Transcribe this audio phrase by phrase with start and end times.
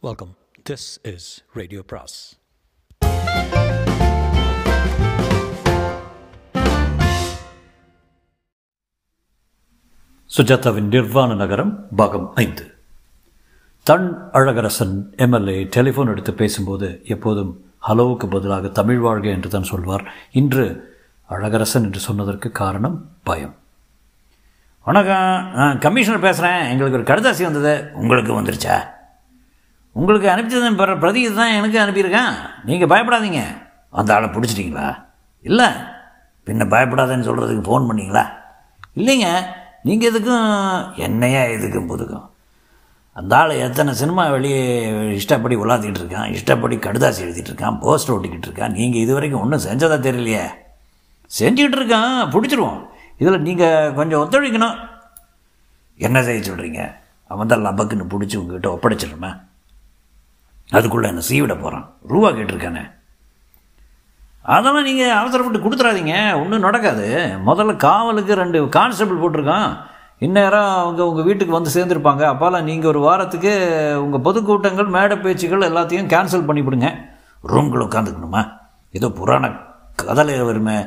[0.00, 0.36] Welcome
[0.70, 2.36] this is radio பிராஸ்
[10.36, 12.74] சுஜாதாவின் நிர்வாண நகரம் பாகம் ஐந்து.
[13.82, 20.12] தன் அழகரசன் எம்எல்ஏ டெலிஃபோன் எடுத்து பேசும்போது எப்போதும் ஹலோவுக்கு பதிலாக தமிழ் வாழ்க என்று தான் சொல்வார்.
[20.32, 20.96] இன்று
[21.30, 23.56] அழகரசன் என்று சொன்னதற்கு காரணம் பயம்.
[24.84, 25.52] வணக்கம்.
[25.54, 27.90] நான் கமிஷனர் பேசுகிறேன் எங்களுக்கு ஒரு கடுதாசி வந்தது.
[27.94, 28.96] உங்களுக்கு வந்துருச்சா?
[29.98, 32.32] உங்களுக்கு அனுப்பிச்சது பிற பிரதி தான் எனக்கு அனுப்பியிருக்கேன்
[32.68, 33.42] நீங்கள் பயப்படாதீங்க.
[33.98, 34.88] அந்த ஆளை பிடிச்சிட்டிங்களா
[35.48, 35.68] இல்லை.
[36.46, 38.24] பின்ன பயப்படாதேன்னு சொல்கிறதுக்கு ஃபோன் பண்ணிங்களா?
[39.00, 39.28] இல்லைங்க.
[39.86, 40.46] நீங்கள் எதுக்கும்
[41.06, 42.26] என்னையா எதுக்கும் புதுக்கும்.
[43.16, 44.60] அந்த ஆள் எத்தனை சினிமா வெளியே
[45.20, 49.98] இஷ்டப்படி உலாத்திக்கிட்டு இருக்கான் இஷ்டப்படி கடுதாசி எழுதிட்டு இருக்கான் போஸ்டர் ஒட்டிக்கிட்டு இருக்கான் நீங்கள் இது வரைக்கும் ஒன்றும் செஞ்சதா
[50.06, 50.44] தெரியலையே.
[51.38, 52.80] செஞ்சுக்கிட்டு இருக்கான் பிடிச்சிருவோம்.
[53.22, 54.78] இதில் நீங்கள் கொஞ்சம் ஒத்துழைக்கணும்.
[56.06, 56.82] என்ன செய்ய சொல்கிறீங்க
[57.32, 59.32] அவன் தான் லபக்குன்னு பிடிச்சி உங்ககிட்ட ஒப்படைச்சிடுமே
[60.70, 62.82] அதுக்குள்ளே என்ன செய்விட போகிறான் ரூபா கேட்டிருக்கானே.
[64.42, 66.40] அதெல்லாம் நீங்கள் அவசரப்பட்டு கொடுத்துறாதீங்க.
[66.40, 67.36] ஒன்றும் நடக்காது.
[67.46, 69.76] முதல்ல காவலுக்கு ரெண்டு கான்ஸ்டபிள் போட்டிருக்கான்.
[70.18, 72.22] இந்நேரம் அவங்க உங்கள் வீட்டுக்கு வந்து சேர்ந்துருப்பாங்க.
[72.32, 73.52] அப்போல்லாம் நீங்கள் ஒரு வாரத்துக்கு
[74.04, 76.88] உங்கள் பொதுக்கூட்டங்கள் மேடை பேச்சுகள் எல்லாத்தையும் கேன்சல் பண்ணிவிடுங்க
[77.52, 78.52] ரூம்குள்ள உட்காந்துக்கணுமா
[78.90, 79.50] ஏதோ புராண
[79.94, 80.78] கதலை வருமே.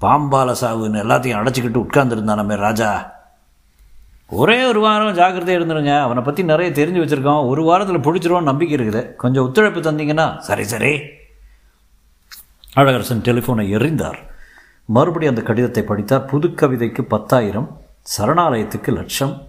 [0.00, 3.17] பாம்பால சாவுன்னு எல்லாத்தையும் அடைச்சிக்கிட்டு உட்கார்ந்துருந்தானமே ராஜா.
[4.30, 6.00] ஒரே ஒரு வாரம் ஜாக்கிரதையாக இருந்துருங்க.
[6.00, 7.48] அவனை பற்றி நிறைய தெரிஞ்சு வச்சுருக்கோம்.
[7.48, 9.14] ஒரு வாரத்தில் பிடிச்சிருவோன்னு நம்பிக்கை இருக்குது.
[9.14, 11.00] கொஞ்சம் ஒத்துழைப்பு தந்தீங்கன்னா சரி சரி.
[12.76, 14.16] அழகரசன் டெலிஃபோனை எறிந்தார்.
[14.84, 16.24] மறுபடியும் அந்த கடிதத்தை படித்தார்.
[16.24, 17.80] புது கவிதைக்கு பத்தாயிரம்
[18.18, 19.42] சரணாலயத்துக்கு லட்சம்.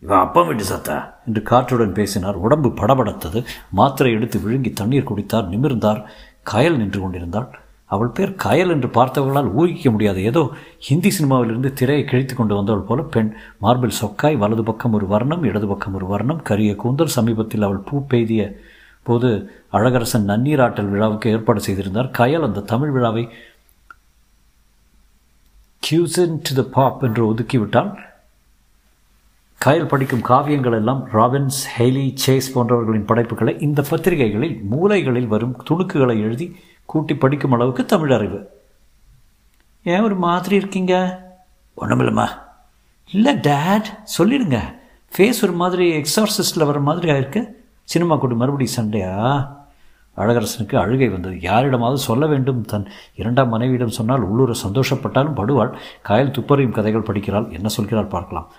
[0.00, 1.14] இவன் அப்பம் வீட்டு சத்தா?
[1.26, 2.34] என்று காற்றுடன் பேசினார்.
[2.34, 3.44] உடம்பு படபடத்தது.
[3.70, 5.48] மாத்திரை எடுத்து விழுங்கி தண்ணீர் குடித்தார்.
[5.48, 6.04] நிமிர்ந்தார்.
[6.52, 7.58] கயல் நின்று கொண்டிருந்தாள்.
[7.90, 10.20] அவள் பேர் கயல் என்று பார்த்தவர்களால் ஊகிக்க முடியாது.
[10.24, 10.42] ஏதோ
[10.78, 13.30] ஹிந்தி சினிமாவிலிருந்து திரையை கிழித்து கொண்டு வந்தவள் போல பெண்.
[13.62, 18.02] மார்பிள் சொக்காய் வலது பக்கம் ஒரு வர்ணம் இடது பக்கம் ஒரு வர்ணம் கரிய கூந்தல் சமீபத்தில் அவள் பூ
[18.06, 18.44] பெய்திய
[19.02, 19.30] போது
[19.72, 22.10] அழகரசன் நன்னீராட்டல் விழாவுக்கு ஏற்பாடு செய்திருந்தார்.
[22.18, 23.24] கயல் அந்த தமிழ் விழாவை
[25.82, 27.90] கியூசன் டு த பாப் என்று ஒதுக்கிவிட்டால்
[29.60, 33.52] கயல் படிக்கும் காவியங்கள் எல்லாம் ராபின்ஸ் ஹெய்லி சேஸ் போன்றவர்களின் படைப்புகளை.
[33.60, 36.46] இந்த பத்திரிகைகளில் மூலைகளில் வரும் துணுக்குகளை எழுதி
[36.84, 38.62] கூட்டி படிக்கும் அளவுக்கு தமிழ் அறிவு.
[39.82, 41.22] ஏன் ஒரு மாதிரி இருக்கீங்க?
[41.80, 42.28] ஒன்றுமில்லம்மா
[43.10, 44.58] இல்லை டேட் சொல்லிடுங்க.
[45.16, 47.48] ஃபேஸ் ஒரு மாதிரி எக்ஸார்சிஸ்டில் வர மாதிரி ஆயிருக்கு.
[47.84, 49.62] சினிமா கூட்டு மறுபடியும் சண்டையா?
[50.16, 51.40] அழகரசனுக்கு அழுகை வந்தது.
[51.40, 52.64] யாரிடமாவது சொல்ல வேண்டும்.
[52.64, 55.76] தன் இரண்டாம் மனைவியிடம் சொன்னால் உள்ளூர சந்தோஷப்பட்டாலும் படுவாள்.
[56.02, 57.52] காயல் துப்பறியும் கதைகள் படிக்கிறாள்.
[57.52, 58.52] என்ன சொல்கிறாள் பார்க்கலாம்.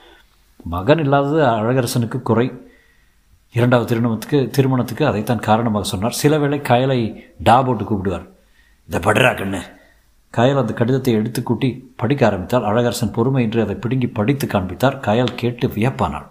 [0.63, 2.64] மகன் இல்லாதது அழகரசனுக்கு குறை.
[3.51, 6.11] இரண்டாவது திருமணத்துக்கு திருமணத்துக்கு அதைத்தான் காரணமாக சொன்னார்.
[6.11, 8.27] சில வேளை கயலை டா போட்டு கூப்பிடுவார்.
[8.87, 9.61] இதை படுறா கண்ணு.
[10.37, 14.99] கயல் அந்த கடிதத்தை எடுத்து கூட்டி படிக்க ஆரம்பித்தார் அழகரசன் பொறுமையின்றி அதை பிடுங்கி படித்து காண்பித்தார்.
[14.99, 16.25] கயல் கேட்டு வியப்பானாள்.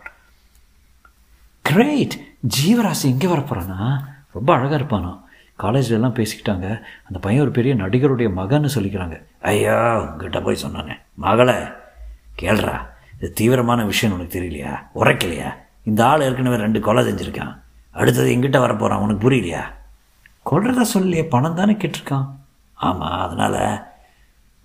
[1.62, 2.18] கிரேட்!
[2.60, 3.98] ஜீவராசி இங்கே வரப்போகிறானா
[4.32, 5.22] ரொம்ப அழகாக இருப்பானா?
[5.56, 6.82] காலேஜில் எல்லாம் பேசிக்கிட்டாங்க.
[7.04, 9.22] அந்த பையன் ஒரு பெரிய நடிகருடைய மகன்னு சொல்லிக்கிறாங்க.
[9.40, 10.98] ஐயா உங்ககிட்ட போய் சொன்னானே.
[11.14, 11.54] மகளை
[12.42, 12.86] கேள்றா.
[13.16, 14.78] இது தீவிரமான விஷயம் உனக்கு தெரியலையா?
[14.94, 15.62] உரைக்கலையா?
[15.84, 17.54] இந்த ஆள் ஏற்கனவே ரெண்டு கொலை செஞ்சுருக்கான்.
[17.94, 19.62] அடுத்தது எங்கிட்ட வரப்போகிறான் உனக்கு புரியலையா?
[20.50, 22.26] கொள்றதா சொல்லியே பணம் தானே கேட்டிருக்கான்.
[22.78, 23.60] ஆமாம் அதனால்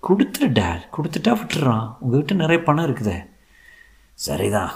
[0.02, 1.86] கொடுத்துரு டேட் கொடுத்துட்டா விட்டுறான்.
[2.00, 3.18] உங்ககிட்ட நிறைய பணம் இருக்குதே.
[4.26, 4.72] சரிதான்.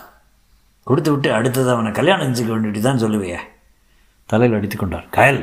[0.82, 3.38] கொடுத்து விட்டு அடுத்தது அவனை கல்யாணம் செஞ்சுக்க வேண்டிட்டு தான் சொல்லுவியே.
[4.26, 5.06] தலையில் அடித்து கொண்டார்.
[5.16, 5.40] கயல்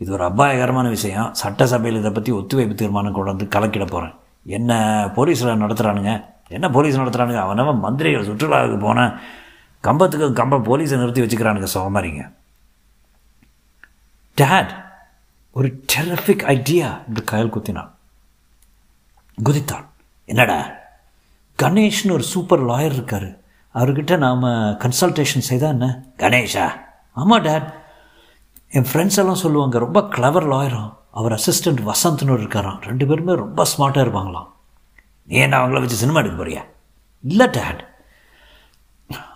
[0.00, 1.28] இது ஒரு அபாயகரமான விஷயம்.
[1.32, 4.14] சட்டசபையில் இதை பற்றி ஒத்துழைப்பு தீர்மானம் கொண்டு வந்து கலக்கிட போகிறேன்
[4.46, 4.72] என்ன
[5.16, 6.12] போலீஸில் நடத்துகிறானுங்க
[6.48, 9.12] என்ன போலீஸ் நடத்துகிறானுங்க அவனவன் மந்திரிகள் சுற்றுலாவுக்கு போனேன்
[9.82, 12.32] கம்பத்துக்கு கம்ப போலீஸை நிறுத்தி வச்சுக்கிறானுங்க சோமாரிங்க.
[14.34, 14.72] டேட்
[15.52, 17.90] ஒரு டெரஃபிக் ஐடியா என்று கயல் குத்தினான்.
[19.44, 19.84] குதித்தாள்
[20.24, 20.58] என்னடா?
[21.62, 23.38] கணேஷ்னு ஒரு சூப்பர் லாயர் இருக்கார்.
[23.74, 24.42] அவர்கிட்ட நாம்
[24.84, 26.04] கன்சல்டேஷன் செய்தால் என்ன?
[26.16, 26.72] கணேஷா?
[27.12, 27.72] ஆமாம் டேட்
[28.68, 32.80] என் ஃப்ரெண்ட்ஸ் எல்லாம் சொல்லுவாங்க ரொம்ப கிளவர் லாயரும் அவர் அசிஸ்டண்ட் வசந்த்னு இருக்காராம்.
[32.80, 34.48] ரெண்டு பேருமே ரொம்ப ஸ்மார்ட்டாக இருப்பாங்களாம்.
[35.24, 36.62] நீ என்ன அவங்கள வச்சு சினிமா எடுக்க போறியா?
[37.22, 37.91] இல்லை டேட்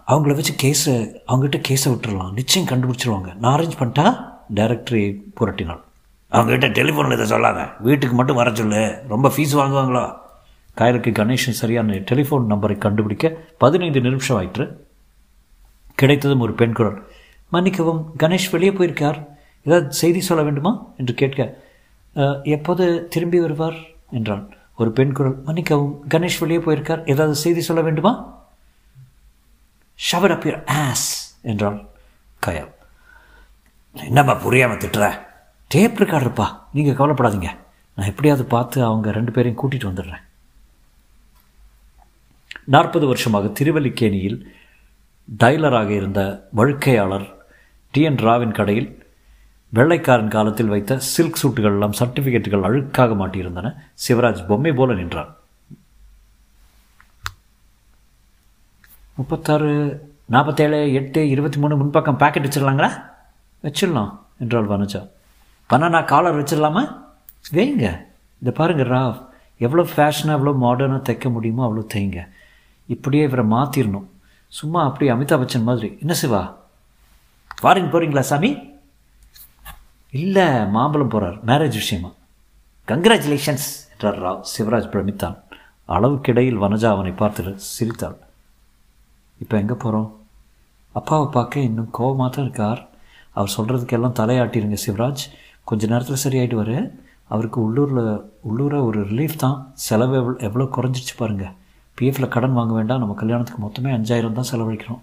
[0.09, 0.97] அவங்கள வச்சு கேஸை
[1.33, 3.35] அவங்ககிட்ட கேஸை விட்டுடலாம் நிச்சயம் கண்டுபிடிச்சிருவாங்க.
[3.35, 5.85] நான் அரேஞ்ச் பண்ணிட்டா டைரக்டரை புரட்டினாள்
[6.33, 7.67] அவங்ககிட்ட டெலிஃபோனில் இதை சொல்லாத.
[7.79, 9.03] வீட்டுக்கு மட்டும் வர சொல்லு.
[9.09, 10.17] ரொம்ப ஃபீஸ் வாங்குவாங்களா?
[10.77, 14.87] காயலுக்கு கணேஷன் சரியான டெலிஃபோன் நம்பரை கண்டுபிடிக்க பதினைந்து நிமிஷம் ஆயிற்று.
[15.95, 17.03] கிடைத்ததும் ஒரு பெண் குரல்.
[17.49, 19.27] மன்னிக்கவும் கணேஷ் வெளியே போயிருக்கார்.
[19.65, 20.87] ஏதாவது செய்தி சொல்ல வேண்டுமா?
[20.97, 21.59] என்று கேட்க
[22.43, 23.79] எப்போது திரும்பி வருவார்?
[24.11, 24.55] என்றான்.
[24.77, 27.09] ஒரு பெண் குரல் மன்னிக்கவும் கணேஷ் வெளியே போயிருக்கார்.
[27.09, 28.36] ஏதாவது செய்தி சொல்ல வேண்டுமா?
[29.97, 31.87] ஷவர் அப் யூர் ஆஸ் என்றாள்
[32.47, 32.73] கயல்.
[33.93, 35.19] என்னம்மா புரியாமல் திட்டுற?
[35.69, 37.57] டேப் ரெக்கார்டர்ப்பா நீங்கள் கவலைப்படாதீங்க.
[37.95, 40.25] நான் எப்படியாவது பார்த்து அவங்க ரெண்டு பேரையும் கூட்டிகிட்டு வந்துடுறேன்.
[42.65, 44.45] நாற்பது வருஷமாக திருவல்லிக்கேணியில்
[45.39, 47.27] டைலராக இருந்த வழுக்கையாளர்
[47.95, 49.09] டிஎன் ராவின் கடையில்
[49.69, 53.75] வெள்ளைக்காரன் காலத்தில் வைத்த சில்க் சூட்டுகள் எல்லாம் சர்டிஃபிகேட்டுகள் அழுக்காக மாட்டியிருந்தன.
[54.09, 55.37] சிவராஜ் பொம்மை போல நின்றான்.
[59.17, 59.71] முப்பத்தாறு
[60.31, 63.03] நாற்பத்தேழு எட்டு இருபத்தி மூணு முன்பக்கம் பேக்கெட் வச்சிடலாங்களா?
[63.63, 65.09] வச்சிடலாம் என்றாள் வனஜா.
[65.71, 67.03] Banana collar வச்சிடலாமா?
[67.53, 68.05] வைங்க.
[68.39, 69.27] இந்த பாருங்க ராவ்.
[69.59, 72.29] எவ்வளோ ஃபேஷனாக எவ்வளோ மாடர்னாக தைக்க முடியுமோ அவ்வளோ தைங்க.
[72.87, 74.07] இப்படியே இவரை மாற்றிடணும்
[74.49, 75.97] சும்மா அப்படி அமிதாப் பச்சன் மாதிரி.
[76.01, 76.57] என்ன சிவா?
[77.63, 78.71] ஃபாரின் போகிறீங்களா சாமி?
[80.11, 82.13] இல்லை மாம்பழம் போகிறார் மேரேஜ் விஷயமா?
[82.89, 84.43] கங்க்ராச்சுலேஷன்ஸ் என்றார் ராவ்.
[84.59, 85.37] சிவராஜ் பிரமித்தான்.
[85.89, 88.19] அளவுக்கிடையில் வனஜா அவனை பார்த்து சிரித்தாள்.
[89.39, 90.21] இப்போ எங்கே போகிறோம்?
[90.93, 92.89] அப்பாவை பார்க்க இன்னும் கோபமாக தான் இருக்கார்.
[93.33, 95.25] அவர் சொல்கிறதுக்கெல்லாம் தலையாட்டிருங்க சிவராஜ்.
[95.65, 96.93] கொஞ்ச நேரத்தில் சரியாயிடுவார்
[97.29, 99.73] அவருக்கு உள்ளூரில் உள்ளூரை ஒரு ரிலீஃப் தான்.
[99.75, 101.55] செலவு எவ்வளோ எவ்வளோ குறைஞ்சிருச்சு பாருங்கள்
[101.99, 102.99] பிஎஃப்பில் கடன் வாங்க வேண்டாம்.
[102.99, 105.03] நம்ம கல்யாணத்துக்கு மொத்தமே அஞ்சாயிரம் தான் செலவழிக்கிறோம்.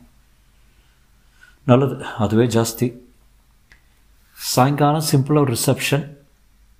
[1.64, 2.06] நல்லது.
[2.06, 2.88] அதுவே ஜாஸ்தி.
[4.38, 6.18] சாயங்காலம் சிம்பிளாக ஒரு ரிசப்ஷன்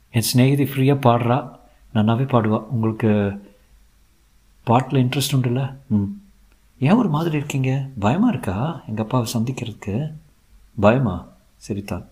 [0.10, 1.52] என் ஸ்நேகிதி ஃப்ரீயாக பாடுறா.
[1.94, 2.64] நன்னாவே பாடுவா.
[2.64, 3.42] உங்களுக்கு
[4.64, 5.76] பாட்டில் இன்ட்ரெஸ்ட் உண்டுல்ல?
[5.90, 6.23] ம்.
[6.84, 7.86] ஏன் ஒரு மாதிரி இருக்கீங்க?
[8.00, 8.82] பயமாக இருக்கா?
[8.88, 10.14] எங்கள் அப்பாவை சந்திக்கிறதுக்கு?
[10.80, 11.28] பயமா?
[11.56, 12.08] சிரித்தான்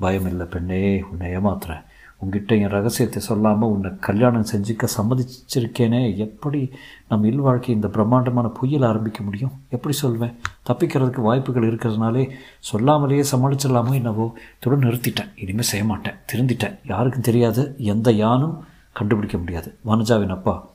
[0.00, 1.84] பயம் இல்லை பெண்ணே உன்னை ஏமாத்துறேன்.
[2.16, 6.16] உங்ககிட்ட என் ரகசியத்தை சொல்லாமல் உன்னை கல்யாணம் செஞ்சுக்க சம்மதிச்சிருக்கேனே.
[6.16, 6.70] எப்படி
[7.08, 9.52] நம் இல்வாழ்க்கை இந்த பிரம்மாண்டமான புயல் ஆரம்பிக்க முடியும்?
[9.68, 10.34] எப்படி சொல்வேன்?
[10.66, 12.30] தப்பிக்கிறதுக்கு வாய்ப்புகள் இருக்கிறதுனாலே
[12.72, 14.36] சொல்லாமலேயே சமாளிச்சிடலாமோ என்னவோ?
[14.54, 15.32] இத்துடன் நிறுத்திட்டேன்.
[15.36, 16.14] இனிமேல் செய்ய மாட்டேன்.
[16.32, 16.78] திருந்திட்டேன்.
[16.86, 17.74] யாருக்கும் தெரியாது.
[17.78, 19.78] எந்த யானும் கண்டுபிடிக்க முடியாது.
[19.86, 20.66] வனஜாவின் அப்பா.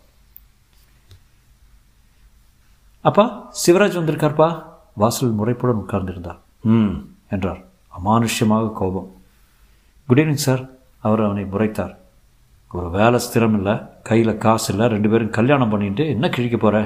[3.06, 4.64] அப்பா சிவராஜ் வந்திருக்கார்ப்பா.
[4.94, 6.38] வாசல் முறைப்புடன் உட்கார்ந்திருந்தார்.
[6.62, 7.06] ம்.
[7.30, 7.66] என்றார்.
[7.98, 9.16] அமானுஷ்யமாக கோபம்.
[10.08, 10.70] குட் ஈவினிங் சார்
[11.00, 11.96] அவர் அவனை முறைத்தார்.
[12.72, 13.82] ஒரு வேலை ஸ்திரம் இல்லை.
[14.04, 14.88] கையில் காசு இல்லை.
[14.88, 16.78] ரெண்டு பேரும் கல்யாணம் பண்ணிட்டு என்ன கிழிக்க போகிற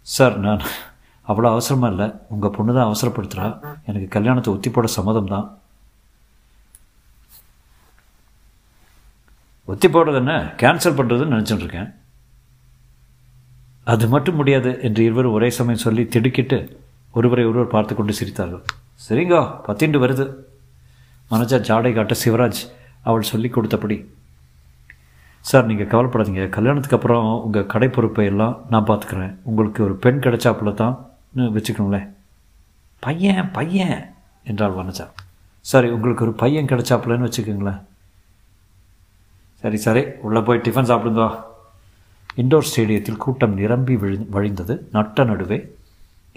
[0.00, 0.62] சார் நான்
[1.28, 2.14] அவ்வளோ அவசரமாக இல்லை.
[2.28, 3.48] உங்கள் பொண்ணு தான் அவசரப்படுத்துகிறா
[3.86, 5.58] எனக்கு கல்யாணத்தை ஒத்தி போட சம்மதம் தான்.
[9.64, 10.54] ஒத்தி போடுறது என்ன?
[10.56, 12.01] கேன்சல் பண்ணுறதுன்னு நினச்சிட்டு இருக்கேன்.
[13.86, 16.58] அது மட்டும் முடியாது என்று இருவரும் ஒரே சமயம் சொல்லி திடுக்கிட்டு
[17.18, 18.64] ஒருவரை ஒருவர் பார்த்து கொண்டு சிரித்தார்கள்.
[19.06, 20.26] சரிங்கோ பத்திண்டு வருது.
[21.30, 22.60] மனஜா ஜாடை காட்ட சிவராஜ்
[23.08, 23.96] அவள் சொல்லி கொடுத்தபடி.
[25.44, 26.44] சார் நீங்கள் கவலைப்படாதீங்க.
[26.56, 29.34] கல்யாணத்துக்கு அப்புறம் உங்கள் கடை பொறுப்பை எல்லாம் நான் பார்த்துக்குறேன்.
[29.50, 30.94] உங்களுக்கு ஒரு பெண் கிடைச்சாப்புல தான்
[31.56, 32.08] வச்சுக்கோங்களேன்
[33.02, 33.98] பையன் பையன்
[34.50, 35.06] என்றாள் வனஜா
[35.70, 37.80] சரி உங்களுக்கு ஒரு பையன் கிடைச்சாப்புலன்னு வச்சுக்கோங்களேன்.
[39.62, 40.02] சரி சரி.
[40.26, 41.24] உள்ளே போய் டிஃபன் சாப்பிடுங்க.
[42.40, 44.74] இண்டோர் ஸ்டேடியத்தில் கூட்டம் நிரம்பி விழி வழிந்தது.
[44.92, 45.58] நட்ட நடுவே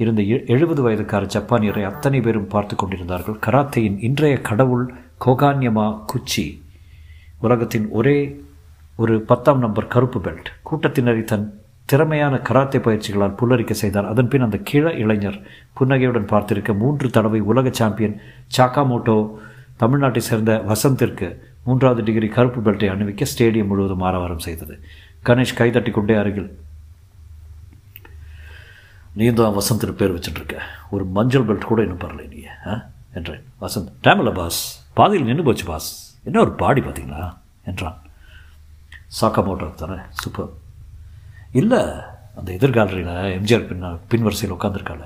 [0.03, 0.21] இருந்த
[0.53, 3.37] எழுபது வயதுக்கார ஜப்பானியரை அத்தனை பேரும் பார்த்து கொண்டிருந்தார்கள்.
[3.45, 4.85] கராத்தேயின் இன்றைய கடவுள்
[5.25, 6.45] கோகான்யமா குச்சி.
[7.41, 8.17] உலகத்தின் ஒரே
[8.97, 11.47] ஒரு பத்தாம் நம்பர் கருப்பு பெல்ட் கூட்டத்தினரை தன்
[11.85, 14.09] திறமையான கராத்தே பயிற்சிகளால் புல்லரிக்க செய்தார்.
[14.11, 15.39] அதன்பின் அந்த கீழ இளைஞர்
[15.73, 18.19] புன்னகையுடன் பார்த்திருக்க மூன்று தடவை உலக சாம்பியன்
[18.57, 19.17] சாக்காமோட்டோ
[19.81, 21.27] தமிழ்நாட்டை சேர்ந்த வசந்திற்கு
[21.63, 24.75] மூன்றாவது டிகிரி கருப்பு பெல்ட்டை அணிவிக்க ஸ்டேடியம் முழுவதும் ஆரவாரம் செய்தது.
[25.25, 26.59] கணேஷ் கைதட்டி கொண்டே அருகில்.
[29.13, 32.85] நீ தான் வசந்த் பேர் வச்சுட்டுருக்க ஒரு மஞ்சள் பெல்ட் கூட இன்னும் பரல நீ ஆ?
[33.13, 33.43] என்றேன்.
[33.61, 34.85] வசந்த் டேமில் பாஸ்.
[34.93, 36.17] பாதியில் நின்று போச்சு பாஸ்.
[36.23, 37.37] என்ன ஒரு பாடி பார்த்தீங்களா?
[37.65, 38.01] என்றான்.
[39.21, 40.01] சாக்கா சாக்காமோட்டோ தானே?
[40.09, 40.49] சூப்பர்.
[41.51, 41.79] இல்லை
[42.35, 44.99] அந்த எதிர்காலரியில் எம்ஜிஆர் பின் பின்வரிசையில் உட்காந்துருக்காள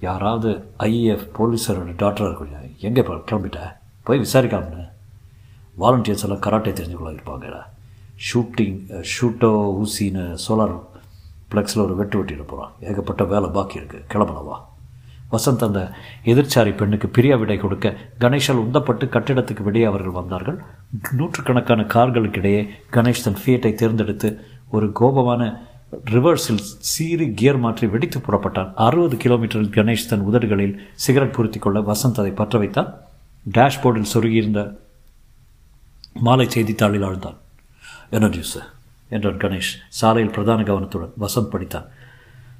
[0.00, 3.76] யாராவது ஐஏஎஃப் போலீஸரோட டாக்டராக இருக்கும் எங்கே கிளம்பிட்ட?
[4.02, 4.88] போய் விசாரிக்காமனு
[5.78, 7.72] வாலண்டியர்ஸ் எல்லாம் கராட்டே தெரிஞ்சுக்கொள்ள இருப்பாங்கடா
[8.16, 8.78] ஷூட்டிங்
[9.12, 10.76] ஷூட்டோ ஊசின்னு சோலார்
[11.50, 14.56] ப்ளக்ஸில் ஒரு வெட்டு வெட்டிட போகிறான் ஏகப்பட்ட வேலை பாக்கி இருக்குது கிளம்பலவா
[15.32, 15.80] வசந்த் அந்த
[16.24, 20.58] எதிர்ச்சாரி பெண்ணுக்கு பிரியா விடை கொடுக்க கணேஷால் உந்தப்பட்டு கட்டிடத்துக்கு வெளியே அவர்கள் வந்தார்கள்.
[21.12, 24.28] நூற்றுக்கணக்கான கார்களுக்கு இடையே கணேஷ் தன் ஃபியட்டை தேர்ந்தெடுத்து
[24.70, 25.66] ஒரு கோபமான
[26.10, 28.72] ரிவர்ஸில் சீறி கியர் மாற்றி வெடித்து புறப்பட்டான்.
[28.74, 32.94] அறுபது கிலோமீட்டரில் கணேஷ் தன் உதடுகளில் சிகரெட் பொருத்தி கொள்ள வசந்த் அதை பற்ற வைத்தான்.
[33.52, 34.76] டேஷ்போர்டில் சொருகியிருந்த
[36.14, 37.38] மாலை செய்தித்தாளில் ஆழ்ந்தான்.
[38.14, 38.60] என்ன நியூஸு
[39.08, 39.70] என்றான் கணேஷ்.
[39.88, 41.86] சாலையில் பிரதான கவனத்துடன் வசந்த் படித்தான்.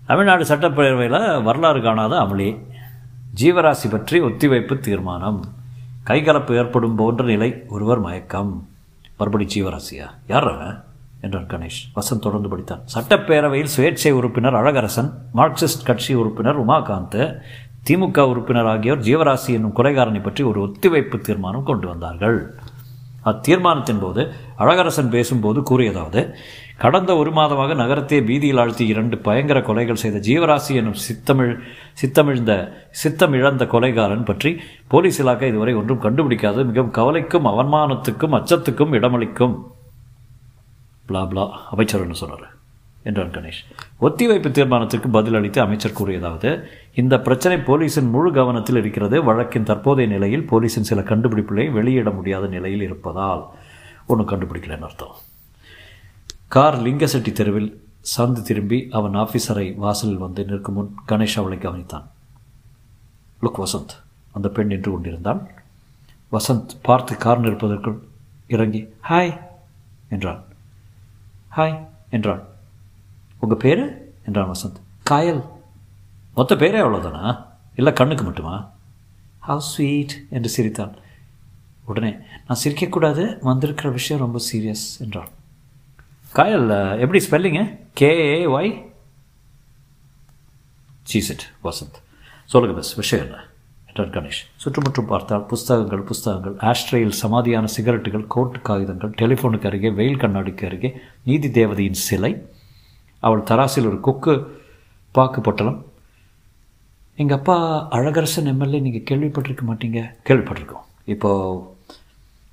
[0.07, 2.49] தமிழ்நாடு சட்டப்பேரவையில் வரலாறு காணாத அமளி.
[3.41, 5.39] ஜீவராசி பற்றி ஒத்திவைப்பு தீர்மானம்.
[6.07, 8.69] கைகலப்பு ஏற்படும் போன்ற நிலை ஒருவர் மயக்கம்.
[9.19, 10.07] மறுபடி ஜீவராசியா?
[10.27, 10.49] யார்
[11.21, 11.81] என்றான் கணேஷ்.
[11.97, 12.83] வசந்த் தொடர்ந்து படித்தான்.
[12.95, 17.21] சட்டப்பேரவையில் சுயேட்சை உறுப்பினர் அழகரசன் மார்க்சிஸ்ட் கட்சி உறுப்பினர் உமாகாந்த்
[17.87, 22.39] திமுக உறுப்பினர் ஆகியோர் ஜீவராசி என்னும் குறைகாரனை பற்றி ஒரு ஒத்திவைப்பு தீர்மானம் கொண்டு வந்தார்கள்.
[23.25, 24.23] அத்தீர்மானத்தின் போது
[24.59, 26.35] அழகரசன் பேசும்போது கூறியதாவது
[26.77, 31.53] கடந்த ஒரு மாதமாக நகரத்தை பீதியில் ஆழ்த்தி இரண்டு பயங்கர கொலைகள் செய்த ஜீவராசி எனும் சித்தமிழ்
[32.03, 32.53] சித்தமிழ்ந்த
[33.03, 36.65] சித்தமிழந்த கொலைகாரன் பற்றி போலீஸ் இலாக்கா இதுவரை ஒன்றும் கண்டுபிடிக்காது.
[36.65, 39.55] மிகவும் கவலைக்கும் அவமானத்துக்கும் அச்சத்துக்கும் இடமளிக்கும்.
[41.09, 42.47] பிளா பிளா அமைச்சர் என்ன சொன்னார்.
[43.03, 43.63] என்றான் கணேஷ்.
[44.01, 46.63] ஒத்திவைப்பு தீர்மானத்திற்கு பதிலளித்து அமைச்சர் கூறியதாவது
[46.95, 49.25] இந்த பிரச்சனை போலீசின் முழு கவனத்தில் இருக்கிறது.
[49.25, 53.45] வழக்கின் தற்போதைய நிலையில் போலீசின் சில கண்டுபிடிப்புகளை வெளியிட முடியாத நிலையில் இருப்பதால்.
[54.07, 55.15] ஒன்றும் கண்டுபிடிக்கலன்னு அர்த்தம்.
[56.49, 62.05] கார் லிங்கசெட்டி தெருவில் சந்து திரும்பி அவன் ஆஃபீஸரை வாசலில் வந்து நிற்கும் முன் கணேஷ் அவளை கவனித்தான்.
[63.43, 63.89] லுக் வசந்த்
[64.33, 65.49] அந்த பெண் நின்று கொண்டிருந்தான்.
[66.33, 67.99] வசந்த் பார்த்து கார் நிற்பதற்குள்
[68.47, 69.41] இறங்கி ஹாய்
[70.09, 70.45] என்றான்.
[71.57, 72.43] ஹாய் என்றான்.
[73.39, 74.13] உங்கள் பேர்?
[74.27, 74.81] என்றான் வசந்த்.
[75.03, 75.45] காயல்.
[76.35, 78.71] மொத்த பேரே அவ்வளோதானா இல்லை கண்ணுக்கு மட்டுமா?
[79.39, 80.95] ஹவ் ஸ்வீட் என்று சிரித்தான்.
[81.85, 82.17] உடனே
[82.49, 85.29] நான் சிரிக்கக்கூடாது வந்திருக்கிற விஷயம் ரொம்ப சீரியஸ் என்றான்
[86.33, 88.93] காயல் எப்படி ஸ்பெல்லிங்க கேஏ ஒய்
[91.13, 91.99] சீசிட் வசந்த்
[92.45, 93.47] சொல்லுங்க பஸ் விஷயம் என்ன?
[93.87, 94.43] என்றார் கணேஷ்.
[94.57, 101.51] சுற்றுமுற்றும் பார்த்தால் புஸ்தகங்கள் புஸ்தகங்கள் ஆஸ்ட்ரேயில் சமாதியான சிகரெட்டுகள் கோர்ட்டு காகிதங்கள் டெலிஃபோனுக்கு அருகே வெயில் கண்ணாடிக்கு அருகே நீதி
[101.51, 102.47] தேவதையின் சிலை
[103.19, 104.63] அவள் தராசில் ஒரு கொக்கு
[105.11, 105.85] பாக்கு பொட்டலம்.
[107.17, 110.01] எங்கள் அப்பா அழகரசன் எம்எல்ஏ நீங்கள் கேள்விப்பட்டிருக்க மாட்டீங்க?
[110.29, 110.85] கேள்விப்பட்டிருக்கோம்.
[111.05, 111.74] இப்போது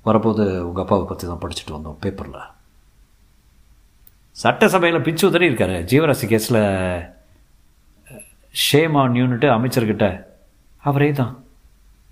[0.06, 2.40] வரப்போது உங்கள் அப்பாவை பற்றி தான் படிச்சுட்டு வந்தோம் பேப்பரில்
[4.42, 5.76] சட்டசபையில் பிச்சு உதறி இருக்காரு.
[5.90, 6.62] ஜீவராசி கேஸில்
[8.66, 10.06] ஷேம் ஆன் யூனிட்டு அமைச்சர்கிட்ட
[10.88, 11.32] அவரே தான்.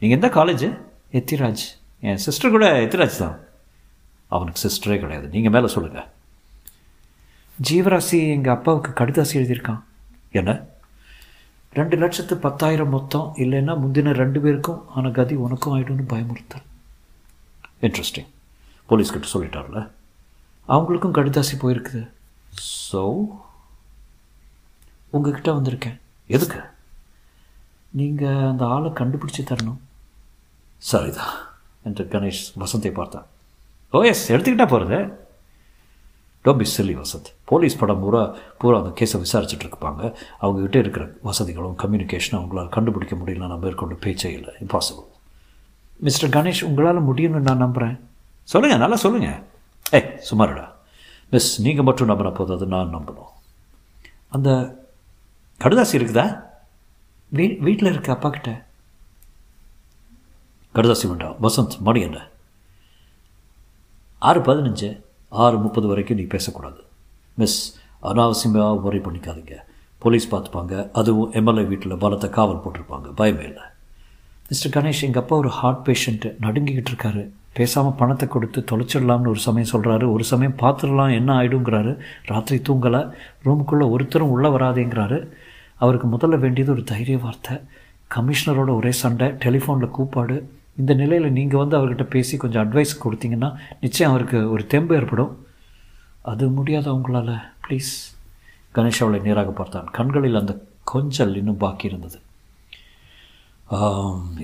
[0.00, 0.68] நீங்கள் எந்த காலேஜு
[1.18, 1.64] எத்திராஜ்.
[2.08, 3.36] என் சிஸ்டர் கூட எத்திராஜ் தான்.
[4.36, 5.26] அவனுக்கு சிஸ்டரே கிடையாது.
[5.34, 6.08] நீங்கள் மேலே சொல்லுங்கள்
[7.68, 9.82] ஜீவராசி எங்கள் அப்பாவுக்கு கடிதாசி எழுதியிருக்கான்.
[10.40, 10.50] என்ன?
[11.78, 16.66] ரெண்டு லட்சத்து பத்தாயிரம் மொத்தம் இல்லைன்னா முந்தின ரெண்டு பேருக்கும் ஆன கதி உனக்கும் ஆகிடும்னு பயமுறுத்தல்.
[17.86, 18.30] இன்ட்ரெஸ்டிங்
[18.90, 19.80] போலீஸ்கிட்ட சொல்லிட்டார்ல
[20.68, 22.02] அவங்களுக்கும் கடிதாசி போயிருக்குது.
[22.88, 23.02] ஸோ
[25.14, 25.96] உங்ககிட்ட வந்திருக்கேன்.
[26.36, 26.60] எதுக்கு?
[28.00, 29.80] நீங்கள் அந்த ஆளை கண்டுபிடிச்சி தரணும்.
[30.90, 31.34] சரிதான்
[31.88, 33.26] என்று கணேஷ் வசந்தை பார்த்தான்.
[33.96, 34.98] ஓ எஸ் எடுத்துக்கிட்டா போகிறது
[36.44, 37.30] டோபி சில்லி வசந்த்.
[37.50, 38.22] போலீஸ் படம் பூரா
[38.60, 40.02] பூரா அந்த கேஸை விசாரிச்சுட்டு இருப்பாங்க.
[40.42, 44.54] அவங்ககிட்ட இருக்கிற வசதிகளும் கம்யூனிகேஷனும் அவங்களால் கண்டுபிடிக்க முடியல நான் மேற்கொண்டு பேச்சே இல்லை.
[44.64, 45.08] இம்பாசிபிள்
[46.00, 47.96] மிஸ்டர் கணேஷ் உங்களால் முடியும்னு நான் நம்புகிறேன்
[48.42, 49.42] சொல்லுங்கள் நல்லா சொல்லுங்கள்
[49.90, 50.66] ஏய் சுமாரடா.
[51.30, 53.32] மிஸ் நீங்கள் மட்டும் நம்பின போது அது நான் நம்பணும்.
[54.28, 54.50] அந்த
[55.60, 56.42] கடுதாசி இருக்குதா?
[57.32, 58.66] வீ வீட்டில் இருக்க அப்பா கிட்ட.
[60.74, 62.28] கடுதாசி வேண்டாம் வசந்த் மணி என்ன?
[64.18, 66.80] ஆறு பதினஞ்சு ஆறு முப்பது வரைக்கும் நீ பேசக்கூடாது.
[67.34, 69.56] மிஸ் அனாவசியமாக ஒரே பண்ணிக்காதீங்க.
[69.98, 73.62] போலீஸ் பார்த்துப்பாங்க அதுவும் எம்எல்ஏ வீட்டில் பலத்தை காவல் போட்டிருப்பாங்க பயமே இல்லை.
[74.50, 77.20] மிஸ்டர் கணேஷ் எங்கள் அப்பா ஒரு ஹார்ட் பேஷண்ட்டு நடுங்கிக்கிட்டு இருக்காரு.
[77.58, 81.92] பேசாமல் பணத்தை கொடுத்து தொலைச்சிடலாம்னு ஒரு சமயம் சொல்கிறாரு ஒரு சமயம் பார்த்துடலாம் என்ன ஆகிடுங்கிறாரு
[82.30, 83.00] ராத்திரி தூங்கலை.
[83.44, 85.18] ரூமுக்குள்ளே ஒருத்தரும் உள்ளே வராதேங்கிறாரு.
[85.84, 87.54] அவருக்கு முதல்ல வேண்டியது ஒரு தைரிய வார்த்தை.
[88.14, 90.38] கமிஷனரோட ஒரே சண்டை டெலிஃபோனில் கூப்பாடு.
[90.80, 93.50] இந்த நிலையில் நீங்கள் வந்து அவர்கிட்ட பேசி கொஞ்சம் அட்வைஸ் கொடுத்தீங்கன்னா
[93.84, 95.32] நிச்சயம் அவருக்கு ஒரு தெம்பு ஏற்படும்.
[96.32, 97.92] அது முடியாத அவங்களால ப்ளீஸ்
[98.78, 99.88] கணேஷ் அவளை நேராக பார்த்தான்.
[99.98, 100.56] கண்களில் அந்த
[100.94, 102.18] கொஞ்சல் இன்னும் பாக்கி இருந்தது.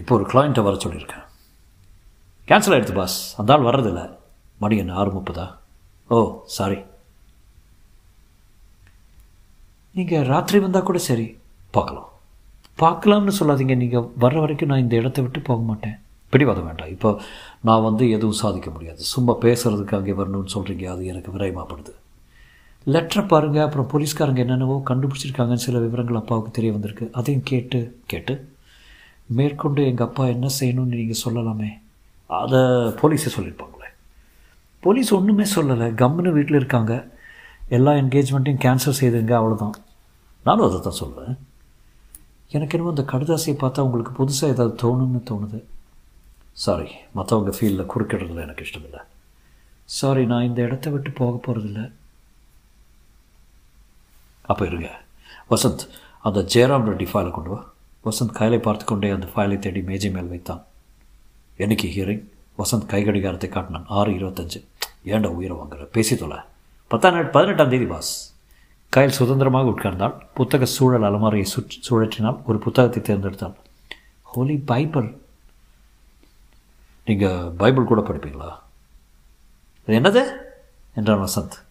[0.00, 1.24] இப்போ ஒரு கிளைண்ட்டை வர சொல்லியிருக்கேன்.
[2.48, 4.02] கேன்சல் ஆகிடுது பாஸ் அந்த ஆள் வர்றதில்ல.
[4.62, 5.46] மணி என்ன ஆறு முப்பதா?
[6.10, 6.18] ஓ
[6.56, 6.78] சாரி
[9.98, 11.26] நீங்கள் ராத்திரி வந்தால் கூட சரி.
[11.76, 12.08] பார்க்கலாம்.
[12.82, 13.74] பார்க்கலாம்னு சொல்லாதீங்க.
[13.82, 15.96] நீங்கள் வர்ற வரைக்கும் நான் இந்த இடத்த விட்டு போக மாட்டேன்.
[16.32, 16.90] பிடிவாதம் வேண்டாம்.
[16.94, 17.10] இப்போ
[17.66, 19.00] நான் வந்து எதுவும் சாதிக்க முடியாது.
[19.12, 21.94] சும்மா பேசுகிறதுக்கு அங்கே வரணும்னு சொல்கிறீங்க அது எனக்கு விரயமாகப்படுது
[22.94, 27.06] லெட்டரை பாருங்கள் அப்புறம் போலீஸ்காரங்க என்னென்னவோ கண்டுபிடிச்சிருக்காங்கன்னு சில விவரங்கள் அப்பாவுக்கு தெரிய வந்திருக்கு.
[27.20, 27.80] அதையும் கேட்டு
[28.12, 28.34] கேட்டு
[29.26, 31.70] மேற்கொண்டு எங்கள் அப்பா என்ன செய்யணும்னு நீங்கள் சொல்லலாமே?
[32.26, 32.60] அதை
[33.00, 33.90] போலீஸே சொல்லியிருப்பாங்களே
[34.80, 35.86] போலீஸ் ஒன்றுமே சொல்லலை.
[36.02, 36.94] கம்முன்னு வீட்டில் இருக்காங்க.
[37.68, 39.76] எல்லா என்கேஜ்மெண்ட்டையும் கேன்சல் செய்துங்க அவ்வளோதான்
[40.44, 41.36] நானும் அதை தான் சொல்லுவேன்
[42.48, 45.60] எனக்கு என்னமோ அந்த கடுதாசியை பார்த்தா உங்களுக்கு புதுசாக ஏதாவது தோணுன்னு தோணுது.
[46.52, 49.00] சாரி மற்றவங்க ஃபீல்டில் குறுக்கிடுறதுல எனக்கு இஷ்டமில்லை.
[49.84, 51.92] சாரி நான் இந்த இடத்த விட்டு போக போகிறதில்ல
[54.42, 54.90] அப்போ இருங்க.
[55.50, 55.82] வசந்த்
[56.20, 57.60] அந்த ஜெயராம் ரெட்டி ஃபைலை கொண்டு வா.
[58.06, 60.64] வசந்த் கையிலை பார்த்து கொண்டே அந்த ஃபைலை தேடி மேஜை மேல் வைத்தான்.
[61.58, 62.24] என்னைக்கு ஹியரிங்
[62.58, 63.84] வசந்த் கை கடிகாரத்தை காட்டினான்.
[63.88, 64.64] ஆறு இருபத்தஞ்சு.
[65.04, 65.84] ஏண்டா உயிரை வாங்குற?
[65.84, 66.38] பேசி தொலை.
[66.88, 68.34] பத்தாம் நாள் பதினெட்டாம் தேதி பாஸ்
[68.88, 73.54] கையில் சுதந்திரமாக உட்கார்ந்தால் புத்தக சூழல் அலமாரியை சுற்றி சுழற்றினால் ஒரு புத்தகத்தை தேர்ந்தெடுத்தாள்.
[74.22, 75.18] ஹோலி பைபிள்
[77.04, 78.52] நீங்கள் பைபிள் கூட படிப்பீங்களா?
[79.86, 80.32] அது என்னது?
[80.94, 81.64] என்றான் வசந்த்.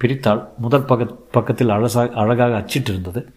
[0.00, 0.56] பிரித்தாள்.
[0.58, 3.34] முதல் பக்க பக்கத்தில் அழகா அழகாக அச்சிட்டு இருந்தது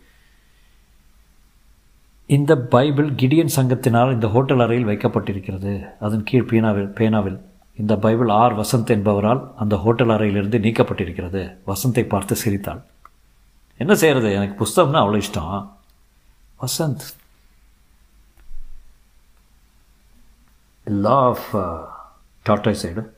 [2.31, 5.97] இந்த பைபிள் கிடியன் சங்கத்தினால் இந்த ஹோட்டல் அறையில் வைக்கப்பட்டிருக்கிறது.
[5.99, 7.39] அதன் கீழ் பேனாவில் பேனாவில்
[7.77, 11.57] இந்த பைபிள் ஆர் வசந்த் என்பவரால் அந்த ஹோட்டல் அறையிலிருந்து நீக்கப்பட்டிருக்கிறது.
[11.67, 12.81] வசந்தை பார்த்து சிரித்தாள்.
[13.77, 15.69] என்ன செய்கிறது எனக்கு புஸ்தகம்னா அவ்வளோ இஷ்டம்.
[16.61, 16.99] வசந்த்.
[20.83, 21.55] லா ஆஃப்
[22.49, 23.09] டாட்டாய் சைடு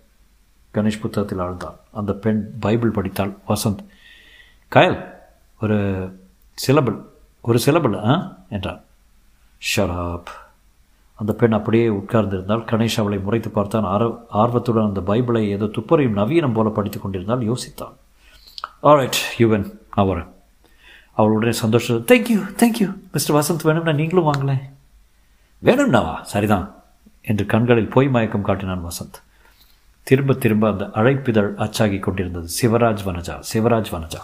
[0.73, 1.75] கணேஷ் புத்தகத்தில் ஆழ்ந்தாள்.
[1.91, 3.37] அந்த பெண் பைபிள் படித்தாள்.
[3.47, 3.85] வசந்த்
[4.71, 5.13] கயல்
[5.61, 6.09] ஒரு
[6.53, 7.01] சிலபிள்
[7.41, 8.37] ஒரு சிலபிள் ஆ?
[8.49, 8.83] என்றான்
[9.75, 10.31] ஷராப்
[11.15, 13.83] அந்த பெண் அப்படியே உட்கார்ந்திருந்தால் கணேஷ் அவளை முறைத்து பார்த்தான்.
[13.83, 17.93] ஆர ஆர்வத்துடன் அந்த பைபிளை ஏதோ துப்பறையும் நவீனம் போல படித்துக் கொண்டிருந்தால் யோசித்தான்
[18.83, 20.27] ஆல்ரைட் யுவன் நான் வரேன்.
[21.13, 21.97] அவள் உடனே சந்தோஷம்.
[21.97, 24.61] தேங்க்யூ தேங்க்யூ மிஸ்டர் வசந்த் வேணும்னா நீங்களும் வாங்களேன்.
[25.63, 26.75] வேணும்னாவா சரிதான்
[27.21, 29.21] என்று கண்களில் பொய் மயக்கம் காட்டினான் வசந்த்.
[30.03, 32.47] திரும்ப திரும்ப அந்த அழைப்பிதழ் அச்சாகி கொண்டிருந்தது.
[32.61, 34.21] சிவராஜ் வனஜா சிவராஜ் வனஜா.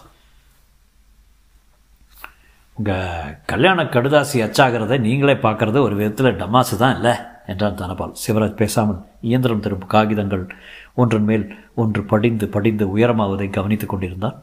[2.80, 7.14] உங்கள் கல்யாண கடுதாசி அச்சாகிறத நீங்களே பார்க்குறது ஒரு விதத்தில் டமாசு தான் இல்லை
[7.46, 8.14] என்றான் தனபால்.
[8.24, 10.48] சிவராஜ் பேசாமல் இயந்திரம் திரும்பும் காகிதங்கள்
[10.94, 11.46] ஒன்றன் மேல்
[11.76, 14.38] ஒன்று படிந்து படிந்து உயரமாவதை கவனித்துக் கொண்டிருந்தான்.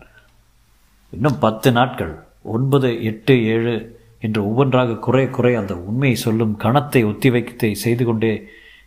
[1.12, 2.12] இன்னும் பத்து நாட்கள்
[2.42, 3.74] ஒன்பது எட்டு ஏழு
[4.20, 8.32] என்று ஒவ்வொன்றாக குறை குறை அந்த உண்மையை சொல்லும் கணத்தை ஒத்திவைக்கத்தை செய்து கொண்டே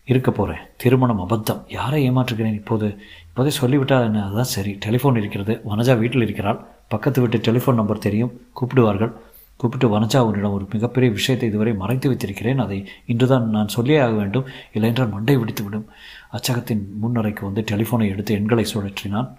[0.06, 1.64] இருக்க போகிறேன் திருமணம் அபத்தம்.
[1.68, 2.88] யாரை ஏமாற்றுகிறேன் இப்போது?
[3.28, 4.26] இப்போதே சொல்லிவிட்டால் என்ன?
[4.26, 4.78] அதுதான் சரி.
[4.86, 5.62] டெலிஃபோன் இருக்கிறது.
[5.70, 6.62] வனஜா வீட்டில் இருக்கிறாள்.
[6.88, 8.32] பக்கத்து வீட்டு டெலிஃபோன் நம்பர் தெரியும்.
[8.54, 9.12] கூப்பிடுவார்கள்.
[9.60, 12.60] கூப்பிட்டு வனஜா உன்னிடம் ஒரு மிகப்பெரிய விஷயத்தை இதுவரை மறைத்து வைத்திருக்கிறேன்.
[12.60, 14.46] அதை இன்றுதான் நான் சொல்லியே ஆக வேண்டும்.
[14.74, 15.86] இல்லையென்றால் மண்டை விடுத்துவிடும்
[16.34, 19.36] அச்சகத்தின் முன்னறைக்கு வந்து டெலிஃபோனை எடுத்து எண்களை சுழற்றினான்.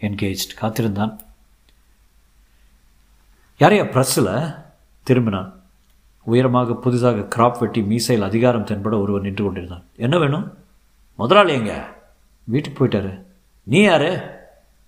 [0.00, 1.18] என்கேஜ் காத்திருந்தான்.
[3.58, 4.62] யாரையா ப்ரெஸ்ஸில்
[5.06, 5.52] திரும்பினான்.
[6.22, 9.84] உயரமாக புதிதாக கிராப் வெட்டி மீசையில் அதிகாரம் தென்பட ஒருவர் நின்று கொண்டிருந்தான்.
[9.96, 10.56] என்ன வேணும்?
[11.14, 11.88] முதலாளி எங்க?
[12.44, 13.22] வீட்டுக்கு போயிட்டாரு.
[13.62, 14.20] நீ யாரு?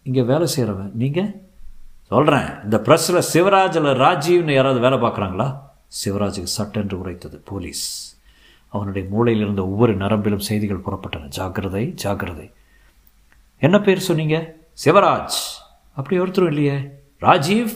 [0.03, 1.46] இங்கே வேலை செய்கிறவன் நீங்கள்
[2.09, 5.59] சொல்கிறேன் இந்த ப்ரெஸ்ஸில் சிவராஜில் ராஜீவ்னு யாராவது வேலை பார்க்குறாங்களா?
[6.05, 8.15] சிவராஜுக்கு சட்டென்று உரைத்தது போலீஸ்.
[8.69, 11.27] அவனுடைய மூளையில் இருந்த ஒவ்வொரு நரம்பிலும் செய்திகள் புறப்பட்டன.
[11.29, 12.53] ஜாக்கிரதை ஜாக்கிரதை.
[13.59, 14.55] என்ன பேர் சொன்னீங்க?
[14.85, 15.37] சிவராஜ்.
[15.95, 16.91] அப்படி ஒருத்தரும் இல்லையே.
[17.19, 17.71] ராஜீவ்?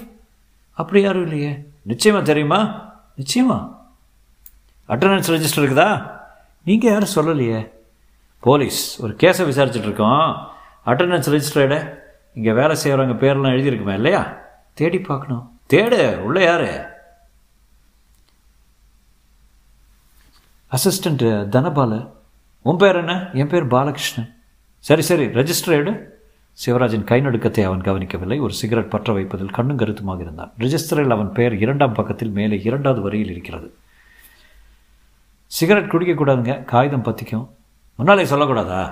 [0.72, 1.64] அப்படி யாரும் இல்லையே.
[1.88, 2.92] நிச்சயமா தெரியுமா?
[3.16, 3.76] நிச்சயமா.
[4.88, 6.10] அட்டண்டன்ஸ் ரெஜிஸ்டர் இருக்குதா?
[6.64, 7.70] நீங்கள் யாரும் சொல்லலையே.
[8.40, 10.48] போலீஸ் ஒரு கேஸை விசாரிச்சுட்டு இருக்கோம்.
[10.86, 11.98] அட்டண்டன்ஸ் ரெஜிஸ்டர்டு
[12.34, 14.36] இங்கே வேலை செய்கிறவங்க பேரெலாம் எழுதியிருக்குமே இல்லையா?
[14.74, 15.60] தேடி பார்க்கணும்.
[15.72, 16.88] தேடு உள்ள யாரு
[20.72, 22.10] அசிஸ்டண்ட்டு தனபால
[22.62, 23.30] உன் பேர் என்ன?
[23.32, 24.34] என் பேர் பாலகிருஷ்ணன்.
[24.78, 25.92] சரி சரி ரெஜிஸ்டர் எடு.
[26.66, 28.38] சிவராஜின் கை நடுக்கத்தை அவன் கவனிக்கவில்லை.
[28.38, 30.52] ஒரு சிகரெட் பற்ற வைப்பதில் கண்ணும் கருத்துமாக இருந்தான்.
[30.58, 33.74] ரிஜிஸ்டரில் அவன் பெயர் இரண்டாம் பக்கத்தில் மேலே இரண்டாவது வரியில் இருக்கிறது.
[35.46, 37.48] சிகரெட் குடிக்கக்கூடாதுங்க காகிதம் பற்றிக்கும்
[37.96, 38.82] முன்னாலே சொல்லக்கூடாதா?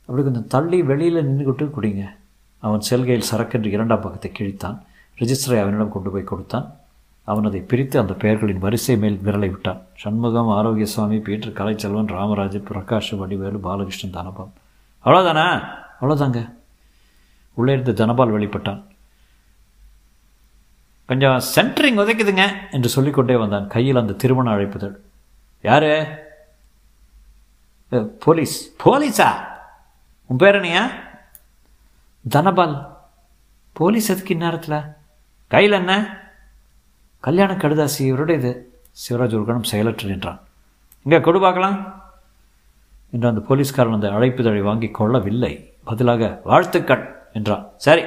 [0.00, 2.04] அப்படி கொஞ்சம் தள்ளி வெளியில் நின்றுக்கிட்டு குடிங்க.
[2.62, 4.78] அவன் செல்கையில் சரக்கென்று இரண்டாம் பக்கத்தை கிழித்தான்.
[5.18, 6.68] ரிஜிஸ்டரை அவனிடம் கொண்டு போய் கொடுத்தான்.
[7.30, 9.80] அவன் அதை பிரித்து அந்த பெயர்களின் வரிசை மேல் விரலை விட்டான்.
[9.96, 14.52] சண்முகம் ஆரோக்கியசுவாமி பீட்டர் கலைச்செல்வன் ராமராஜ் பிரகாஷ் வடிவேலு பாலகிருஷ்ணன் தனபால்.
[15.04, 15.46] அவ்வளோதானா
[16.00, 16.40] அவ்வளோதாங்க
[17.54, 18.82] உள்ளே இருந்து தனபால் வெளிப்பட்டான்.
[21.06, 23.66] கொஞ்சம் சென்டரிங் உதைக்குதுங்க என்று சொல்லிக்கொண்டே வந்தான்.
[23.66, 24.96] கையில் அந்த திருமண அழைப்புதல்
[25.62, 25.92] யாரு?
[28.18, 28.56] போலீஸ்.
[28.84, 29.30] போலீஸா?
[30.26, 30.84] உன் பேர் என்னையா?
[32.28, 32.96] தனபால்
[33.72, 34.94] போலீஸ் எதுக்கு இந்நேரத்தில்?
[35.46, 36.20] கையில் என்ன?
[37.20, 40.40] கல்யாண கடுதாசி இவருடைய இது சிவராஜ் ஒரு கணம் செயலற்று நின்றான்.
[41.02, 42.02] இங்கே கொடு பார்க்கலாம்.
[43.10, 45.74] என்று அந்த போலீஸ்காரன் அந்த அழைப்புதழை வாங்கி கொள்ளவில்லை.
[45.84, 47.70] பதிலாக வாழ்த்துக்கள் என்றான்.
[47.76, 48.02] சரி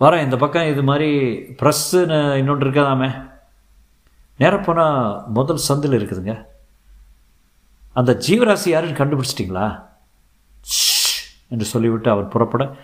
[0.00, 0.22] வரேன்.
[0.22, 3.30] இந்த பக்கம் இது மாதிரி ப்ரெஸ்ஸுன்னு இன்னொன்று இருக்காதாமே.
[4.36, 6.44] நேராக போனால் முதல் சந்தில் இருக்குதுங்க.
[7.92, 9.88] அந்த ஜீவராசி யாருன்னு கண்டுபிடிச்சிட்டிங்களா?
[11.48, 12.76] என்று சொல்லிவிட்டு அவர் புறப்பட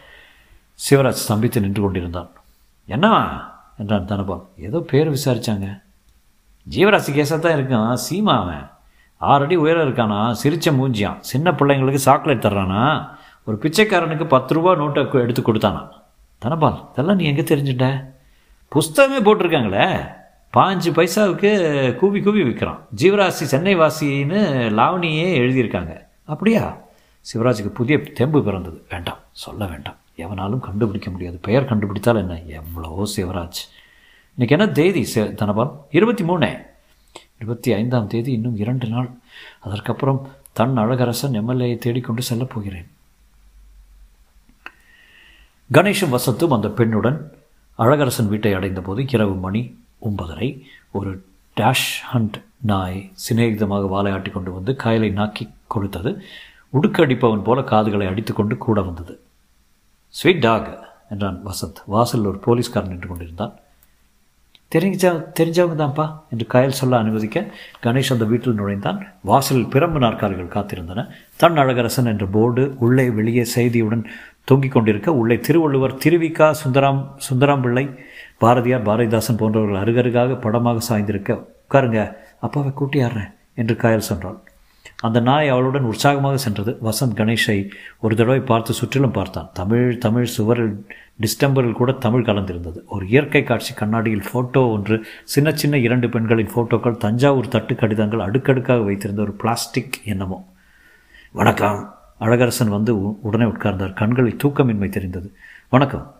[0.78, 2.30] சிவராஜ் ஸ்தம்பித்து நின்று கொண்டிருந்தான்.
[2.88, 3.20] என்னவா
[3.78, 4.44] என்றான் தனபால்.
[4.56, 5.68] ஏதோ பேர் விசாரித்தாங்க
[6.70, 8.66] ஜீவராசி கேஸாக தான் இருக்கான் சீமா அவன்.
[9.16, 10.34] ஆறடி உயரம் இருக்கானா?
[10.42, 13.08] சிரிச்ச மூஞ்சியான் சின்ன பிள்ளைங்களுக்கு சாக்லேட் தர்றானா?
[13.44, 15.82] ஒரு பிச்சைக்காரனுக்கு பத்து ரூபா நோட்டை எடுத்து கொடுத்தானா?
[16.38, 17.86] தனபால் இதெல்லாம் நீ எங்கே தெரிஞ்சுட்ட?
[18.72, 19.86] புஸ்தகமே போட்டிருக்காங்களே.
[20.56, 21.50] பாஞ்சு பைசாவுக்கு
[21.94, 24.40] கூவி கூவி விற்கிறான் ஜீவராசி சென்னை வாசின்னு
[24.78, 25.92] லாவணியே எழுதியிருக்காங்க.
[26.24, 26.76] அப்படியா?
[27.32, 28.86] சிவராஜுக்கு புதிய தெம்பு பிறந்தது.
[28.90, 30.00] வேண்டாம் சொல்ல வேண்டாம்.
[30.16, 31.36] எவனாலும் கண்டுபிடிக்க முடியாது.
[31.36, 32.42] பெயர் கண்டுபிடித்தால் என்ன?
[32.42, 33.62] எவ்வளவோ சிவராஜ்.
[34.38, 35.04] இன்றைக்கி என்ன தேதி?
[35.04, 36.66] சே தனபால் இருபத்தி மூணு.
[37.36, 39.10] இருபத்தி ஐந்தாம் தேதி இன்னும் இரண்டு நாள்.
[39.60, 42.88] அதற்கப்புறம் தன் அழகரசன் எம்எல்ஏயை தேடிக்கொண்டு செல்லப் போகிறேன்.
[45.72, 47.20] கணேஷும் வசத்தும் அந்த பெண்ணுடன்
[47.78, 50.60] அழகரசன் வீட்டை அடைந்தபோது இரவு மணி ஒன்பதரை
[50.92, 51.24] ஒரு
[51.56, 56.22] டேஷ் ஹண்ட் நாய் சிநேகிதமாக வாழையாட்டி கொண்டு வந்து காயலை நாக்கி கொடுத்தது.
[56.72, 59.20] உடுக்கடிப்பவன் போல காதுகளை அடித்துக்கொண்டு கூட வந்தது.
[60.18, 60.68] ஸ்வீட் டாக்
[61.10, 61.80] என்றான் வசந்த்.
[61.86, 63.54] வாசலில் ஒரு போலீஸ்காரன் நின்று கொண்டிருந்தான்.
[64.68, 67.44] தெரிஞ்சா தெரிஞ்சவங்க தான்ப்பா என்று கயல் சொல்ல அனுமதிக்க
[67.82, 69.06] கணேஷ் அந்த வீட்டில் நுழைந்தான்.
[69.22, 71.06] வாசலில் பிரம்பு நாற்காலிகள் காத்திருந்தன.
[71.36, 74.04] தன் அழகரசன் என்ற போர்டு உள்ளே வெளியே செய்தியுடன்
[74.44, 77.86] தொங்கிக் கொண்டிருக்க உள்ளே திருவள்ளுவர் திருவிக்கா சுந்தராம் சுந்தராம் பிள்ளை
[78.38, 84.38] பாரதியார் பாரதிதாசன் போன்றவர்கள் அருகருகாக படமாக சாய்ந்திருக்க உட்காருங்க அப்பாவை கூட்டியாடுறேன் என்று காயல் சொன்னாள்.
[84.98, 86.78] அந்த நாய் அவளுடன் உற்சாகமாக சென்றது.
[86.82, 89.50] வசந்த் கணேஷை ஒரு தடவை பார்த்து சுற்றிலும் பார்த்தான்.
[89.52, 90.86] தமிழ் தமிழ் சுவரில்
[91.20, 92.78] டிஸ்டம்பரில் கூட தமிழ் கலந்திருந்தது.
[92.86, 98.80] ஒரு இயற்கை காட்சி கண்ணாடியில் ஃபோட்டோ ஒன்று சின்ன சின்ன இரண்டு பெண்களின் ஃபோட்டோக்கள் தஞ்சாவூர் தட்டு கடிதங்கள் அடுக்கடுக்காக
[98.80, 100.48] வைத்திருந்த ஒரு பிளாஸ்டிக் எண்ணமோ
[101.32, 101.98] வணக்கம்.
[102.20, 103.92] அழகரசன் வந்து உ- உடனே உட்கார்ந்தார்.
[103.92, 105.36] கண்களில் தூக்கமின்மை தெரிந்தது.
[105.68, 106.14] வணக்கம்.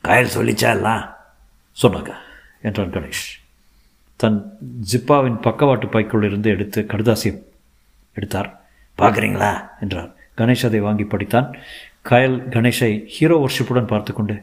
[0.00, 1.16] காயல் சொல்லிச்சா எல்லாம்
[1.82, 2.10] சொன்னாங்க
[2.62, 3.41] என்றான் கணேஷ்.
[4.16, 4.58] தன்
[4.92, 7.42] ஜிப்பாவின் பக்கவாட்டு பைக்குள் இருந்து எடுத்து கடுதாசியை
[8.14, 8.64] எடுத்தார்.
[8.98, 9.68] பார்க்குறீங்களா?
[9.80, 10.14] என்றார்.
[10.36, 11.58] கணேஷ் அதை வாங்கி படித்தான்.
[12.04, 14.42] கயல் கணேஷை ஹீரோ ஒர்ஷிப்புடன் பார்த்து கொண்டு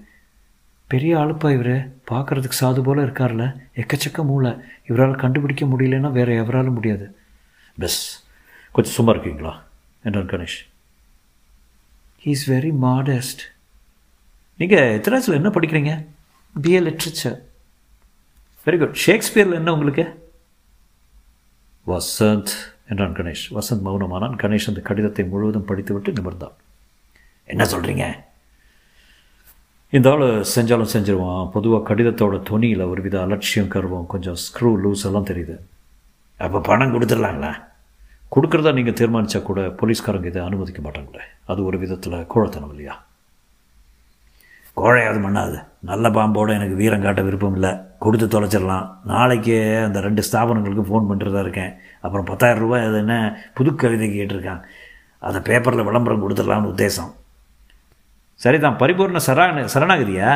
[0.88, 1.92] பெரிய ஆளுப்பா இவர்.
[2.12, 3.58] பார்க்கறதுக்கு சாது போல் இருக்கார்ல.
[3.76, 4.52] எக்கச்சக்க மூளை.
[4.88, 7.18] இவரால் கண்டுபிடிக்க முடியலன்னா வேற எவராலும் முடியாது.
[7.80, 8.26] பெஸ்
[8.72, 9.64] கொஞ்சம் சும்மா இருக்கீங்களா?
[10.04, 10.60] என்றான் Ganesh.
[12.24, 13.44] He is very modest
[14.58, 16.06] நீங்கள் எத்தனாச்சில் என்ன படிக்கிறீங்க?
[16.62, 17.40] BA literature.
[18.66, 20.32] வெரி குட் ஷேக்ஸ்பியரில் என்ன உங்களுக்கு?
[21.88, 22.48] வசந்த்
[22.90, 23.46] என்றான் கணேஷ்.
[23.52, 24.36] வசந்த் மௌனமானான்.
[24.36, 26.52] கணேஷ் அந்த கடிதத்தை முழுவதும் படித்துவிட்டு நிமிர்ந்தான்.
[27.46, 28.18] என்ன சொல்கிறீங்க
[29.90, 30.20] இந்த ஆள்
[30.56, 31.52] செஞ்சாலும் செஞ்சிருவான்.
[31.52, 35.60] பொதுவாக கடிதத்தோட துணியில் ஒரு வித அலட்சியம் கருவம் கொஞ்சம் ஸ்க்ரூ லூஸ் எல்லாம் தெரியுது.
[36.38, 37.64] அப்போ பணம் கொடுத்துடலாங்களா?
[38.36, 41.22] கொடுக்குறதா நீங்கள் தீர்மானித்தா கூட போலீஸ்காரங்க இதை அனுமதிக்க மாட்டாங்களே.
[41.46, 43.04] அது ஒரு விதத்தில் கோழத்தனம் இல்லையா?
[44.78, 47.89] கோழையாவது மண்ணாது நல்ல பாம்போட எனக்கு வீரம் காட்ட விருப்பம் இல்லை.
[48.04, 48.86] கொடுத்து தொலைச்சிடலாம்.
[49.12, 49.56] நாளைக்கு
[49.88, 51.74] அந்த ரெண்டு ஸ்தாபனங்களுக்கு ஃபோன் பண்ணுறதா இருக்கேன்.
[52.06, 53.16] அப்புறம் பத்தாயிரம் ரூபாய் அது என்ன
[53.58, 54.62] புது கவிதை கேட்டிருக்கான்
[55.28, 57.12] அதை பேப்பரில் விளம்பரம் கொடுத்துடலாம்னு உத்தேசம்.
[58.44, 60.32] சரி தான் பரிபூர்ண சரண சரணாகதியா?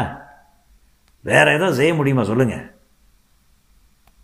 [1.30, 2.66] வேறு ஏதோ செய்ய முடியுமா சொல்லுங்கள்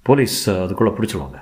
[0.08, 1.40] போலீஸ் அதுக்குள்ளே பிடிச்சிடுவாங்க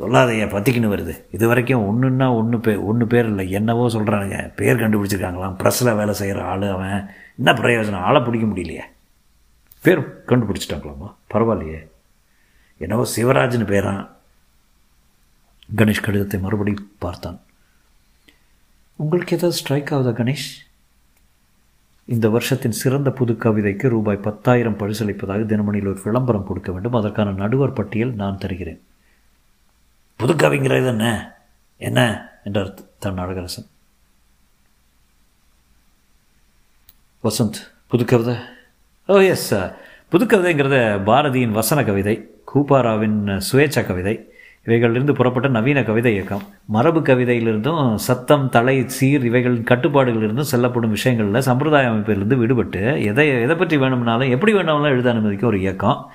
[0.00, 1.14] சொல்லாதையா பற்றிக்கின்னு வருது.
[1.36, 3.44] இது வரைக்கும் ஒன்றுன்னா ஒன்று பே ஒன்று பேர் இல்லை.
[3.58, 5.56] என்னவோ சொல்கிறானுங்க பேர் கண்டுபிடிச்சிருக்காங்களாம்.
[5.62, 7.00] ப்ரெஸ்ஸில் வேலை செய்கிற ஆள் அவன்.
[7.38, 8.04] என்ன பிரயோஜனம்?
[8.08, 8.84] ஆளை பிடிக்க முடியலையே.
[9.88, 11.14] பேர் கண்டுபிடிச்சிட்டாங்களாம்மா?
[11.30, 11.88] பரவாயில்லையே.
[12.78, 14.10] என்னவோ சிவராஜ்னு பேரான்
[15.76, 17.40] கணேஷ் கடிதத்தை மறுபடி பார்த்தான்.
[18.96, 20.66] உங்களுக்கு ஏதாவது ஸ்ட்ரைக் ஆகுதா கணேஷ்?
[22.04, 26.92] இந்த வருஷத்தின் சிறந்த புது கவிதைக்கு ரூபாய் பத்தாயிரம் பரிசளிப்பதாக தினமணியில் ஒரு விளம்பரம் கொடுக்க வேண்டும்.
[26.92, 28.82] அதற்கான நடுவர் பட்டியல் நான் தருகிறேன்.
[30.16, 31.34] புது கவிங்கிறது என்ன?
[31.76, 32.28] என்ன?
[32.44, 33.66] என்றார் தன் அழகரசன்
[37.24, 38.36] வசந்த் புது கவிதை?
[39.10, 39.76] Oh, ஓ எஸ் சார்
[40.12, 44.32] புதுக்கவிதைங்கிறத பாரதியின் வசன கவிதை கூப்பாராவின் சுயேச்சா கவிதை.
[44.66, 46.42] இவைகளிலிருந்து புறப்பட்ட நவீன கவிதை இயக்கம்.
[46.66, 53.76] மரபு கவிதையிலிருந்தும் சத்தம் தலை சீர் இவைகளின் கட்டுப்பாடுகளிலிருந்தும் செல்லப்படும் விஷயங்களில் சம்பிரதாய அமைப்பிலிருந்து விடுபட்டு எதை எதை பற்றி
[53.76, 56.10] வேணும்னாலும் எப்படி வேணும்னாலும் எழுத அனுமதிக்கும் ஒரு இயக்கம்.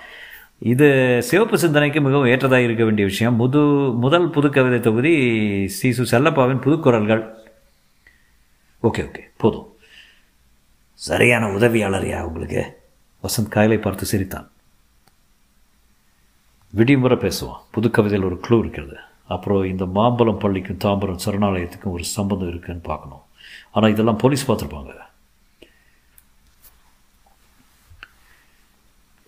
[0.59, 3.35] இது சிவப்பு சிந்தனைக்கு மிகவும் ஏற்றதாக இருக்க வேண்டிய விஷயம்.
[3.35, 3.59] முது
[3.93, 5.15] முதல் புதுக்கவிதை தொகுதி தொகுதி
[5.81, 6.05] சு.
[6.11, 7.29] செல்லப்பாவின் புதுக்குரல்கள்.
[8.83, 9.73] ஓகே ஓகே போதும்.
[10.93, 12.81] சரியான உதவியாளரியா உங்களுக்கு?
[13.23, 14.51] வசந்த் காயலை பார்த்து சிரித்தான்.
[16.75, 17.61] விடிமுறை பேசுவான்.
[17.71, 18.97] புது கவிதையில் ஒரு க்ளூ இருக்கிறது.
[19.27, 23.23] அப்புறம் இந்த மாம்பழம் பள்ளிக்கும் தாம்பரம் சரணாலயத்துக்கும் ஒரு சம்பந்தம் இருக்குன்னு பார்க்கணும்.
[23.71, 24.93] ஆனால் இதெல்லாம் போலீஸ் பார்த்துருப்பாங்க.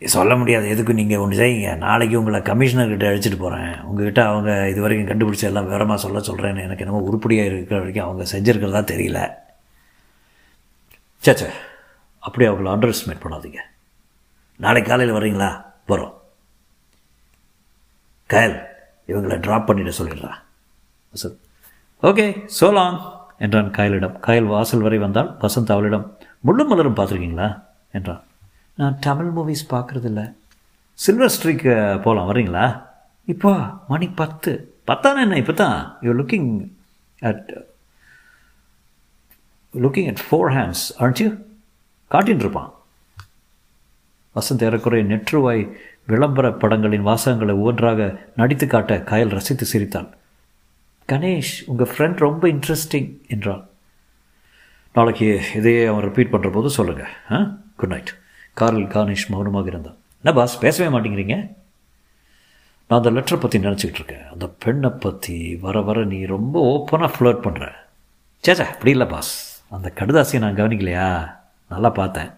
[0.01, 0.69] சொல்ல முடியாது.
[0.69, 1.77] எதுக்கு நீங்கள் ஒன்று செய்யுங்க.
[1.77, 6.85] நாளைக்கு உங்களை கமிஷனர்கிட்ட அழைச்சிட்டு போகிறேன் உங்ககிட்ட அவங்க இது வரைக்கும் கண்டுபிடிச்ச எல்லாம் விவரமாக சொல்ல சொல்கிறேன்னு எனக்கு
[6.85, 9.21] என்னமோ உருப்படியாக இருக்கிற வரைக்கும் அவங்க செஞ்சுருக்கிறதா தெரியல.
[11.25, 11.49] சேச்சே
[12.19, 13.61] அப்படி அவங்கள அண்டர் எஸ்டிமேட் பண்ணாதீங்க.
[14.55, 16.13] நாளைக்கு காலையில் வரீங்களா வரோம்
[18.29, 18.65] கயல்
[19.07, 20.31] இவங்களை ட்ராப் பண்ணிட்டு சொல்லிடுறா
[21.13, 21.37] வசந்த்.
[22.03, 24.15] ஓகே சோலாங் என்றான் கயலிடம்.
[24.27, 27.61] கயல் வாசல் வரை வந்தால் வசந்த் அவளிடம் முள்ளும் மலரும் பார்த்துருக்கீங்களா?
[27.91, 28.23] என்றான்.
[28.75, 30.33] நான் தமிழ் மூவிஸ் பார்க்குறதில்ல.
[30.93, 32.81] சில்வர் ஸ்ட்ரீக்கு போகலாம் வரீங்களா
[33.25, 33.51] இப்போ
[33.87, 34.51] மணி பத்து.
[34.87, 36.71] பத்தானே என்ன இப்போ தான் you looking
[37.19, 37.65] at
[39.73, 41.39] looking at four hands aren't
[42.11, 42.73] காட்டின்னு இருப்பான்.
[44.35, 50.09] வசந்த் ஏறக்குறைய நெற்றுவாய் விளம்பர படங்களின் வாசகங்களை ஒவ்வொன்றாக நடித்து காட்ட கயல் ரசித்து சிரித்தாள்.
[51.09, 53.69] கணேஷ் உங்கள் ஃப்ரெண்ட் ரொம்ப இன்ட்ரெஸ்டிங் என்றான்
[54.93, 57.57] நாளைக்கு இதையே அவன் ரிப்பீட் பண்ணுற போது சொல்லுங்கள் ஆ?
[57.75, 58.11] குட் நைட்
[58.53, 59.97] காரில் கணேஷ் மௌனமாக இருந்தான்.
[60.23, 61.35] என்ன பாஸ் பேசவே மாட்டேங்கிறீங்க?
[62.87, 64.27] நான் அந்த லெட்டரை பற்றி நினச்சிக்கிட்டு இருக்கேன்.
[64.31, 67.65] அந்த பெண்ணை பற்றி வர வர நீ ரொம்ப ஓப்பனாக ஃப்ளர்ட் பண்ணுற
[68.43, 71.35] சேச்சா அப்படி இல்லை பாஸ் அந்த கடுதாசியை நான் கவனிக்கலையா?
[71.67, 72.31] நல்லா பார்த்தேன்.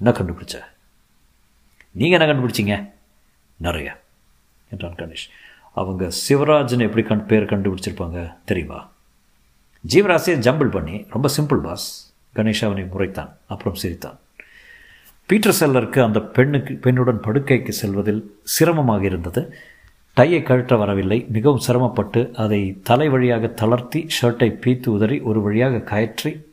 [0.00, 0.68] என்ன கண்டுபிடிச்சேன்
[1.94, 2.90] நீங்கள் என்ன கண்டுபிடிச்சிங்க?
[3.56, 4.02] நிறைய.
[4.70, 5.28] என்றான் கணேஷ்.
[5.72, 8.90] அவங்க சிவராஜன் எப்படி கண் பேர் கண்டுபிடிச்சிருப்பாங்க தெரியுமா?
[9.88, 14.18] ஜீவராசியை ஜம்பிள் பண்ணி ரொம்ப சிம்பிள் பாஸ் கணேஷ் அவனை முறைத்தான் அப்புறம் சிரித்தான்.
[15.26, 19.54] பீட்டர் செல்லருக்கு அந்த பெண்ணுக்கு பெண்ணுடன் படுக்கைக்கு செல்வதில் சிரமமாக இருந்தது.
[20.16, 26.44] டையை கழற்ற வரவில்லை மிகவும் சிரமப்பட்டு அதை தலை வழியாக தளர்த்தி ஷர்ட்டை பீத்து உதறி ஒரு வழியாக கயற்றி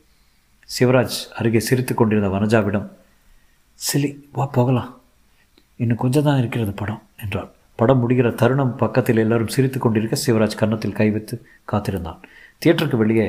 [0.79, 2.89] சிவராஜ் அருகே சிரித்து கொண்டிருந்த வனஜாவிடம்
[3.93, 5.00] சிலி வா போகலாம்.
[5.81, 10.97] இன்னும் கொஞ்சம் தான் இருக்கிறது படம் என்றார் படம் முடிகிற தருணம் பக்கத்தில் எல்லாரும் சிரித்து கொண்டிருக்க சிவராஜ் கன்னத்தில்
[10.99, 11.35] கை வைத்து
[11.71, 12.19] காத்திருந்தான்.
[12.61, 13.25] தியேட்டருக்கு வெளியே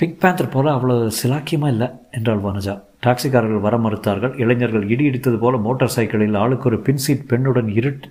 [0.00, 2.74] பிங்க் பேந்தர் போல அவ்வளோ சிலாக்கியமாக இல்லை என்றாள் வனஜா.
[3.06, 4.32] டாக்ஸிக்காரர்கள் வர மறுத்தார்கள்.
[4.42, 8.04] இளைஞர்கள் இடி இடித்தது போல மோட்டார் சைக்கிளில் ஆளுக்கு ஒரு பின்சீட் பெண்ணுடன் இருட்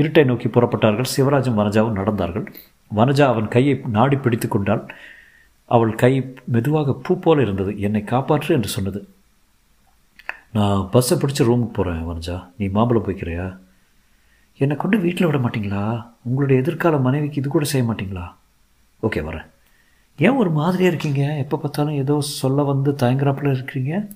[0.00, 1.10] இருட்டை நோக்கி புறப்பட்டார்கள்.
[1.16, 2.46] சிவராஜும் வனஜாவும் நடந்தார்கள்.
[2.90, 4.82] வனஜா அவன் கையை நாடி பிடித்து கொண்டாள்.
[5.70, 6.12] அவள் கை
[6.54, 7.72] மெதுவாக பூ போல இருந்தது.
[7.86, 9.00] என்னை காப்பாற்று என்று சொன்னது.
[10.52, 12.48] நான் பஸ்ஸை பிடிச்சி ரூமுக்கு போகிறேன் வனஜா.
[12.58, 13.58] நீ மாம்பழம் போய்க்கிறியா?
[14.56, 16.06] என்னை கொண்டு வீட்டில் விட மாட்டிங்களா?
[16.24, 18.34] உங்களுடைய எதிர்கால மனைவிக்கு இது கூட செய்ய மாட்டிங்களா?
[19.02, 19.46] ஓகே வரேன்.
[20.18, 21.36] ஏன் ஒரு மாதிரியாக இருக்கீங்க?
[21.36, 24.10] எப்போ பார்த்தாலும் ஏதோ சொல்ல வந்து தயங்குறாப்புல இருக்கிறீங்க?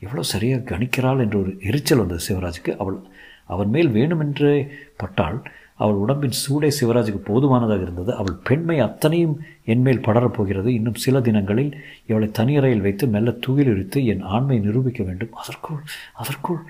[0.00, 2.76] எவ்வளோ சரியாக கணிக்கிறாள் என்ற ஒரு எரிச்சல் வந்தது சிவராஜுக்கு.
[2.76, 2.98] அவள்
[3.46, 5.50] அவன் மேல் வேணுமென்றே பட்டாள்.
[5.78, 8.14] அவள் உடம்பின் சூடே சிவராஜுக்கு போதுமானதாக இருந்தது.
[8.14, 11.72] அவள் பெண்மை அத்தனையும் என்மேல் படரப் போகிறது இன்னும் சில தினங்களில்
[12.06, 15.34] இவளை தனியறையில் வைத்து மெல்ல தூயில் என் ஆண்மையை நிரூபிக்க வேண்டும்.
[15.34, 15.82] அதற்குள்
[16.14, 16.62] அதற்குள்.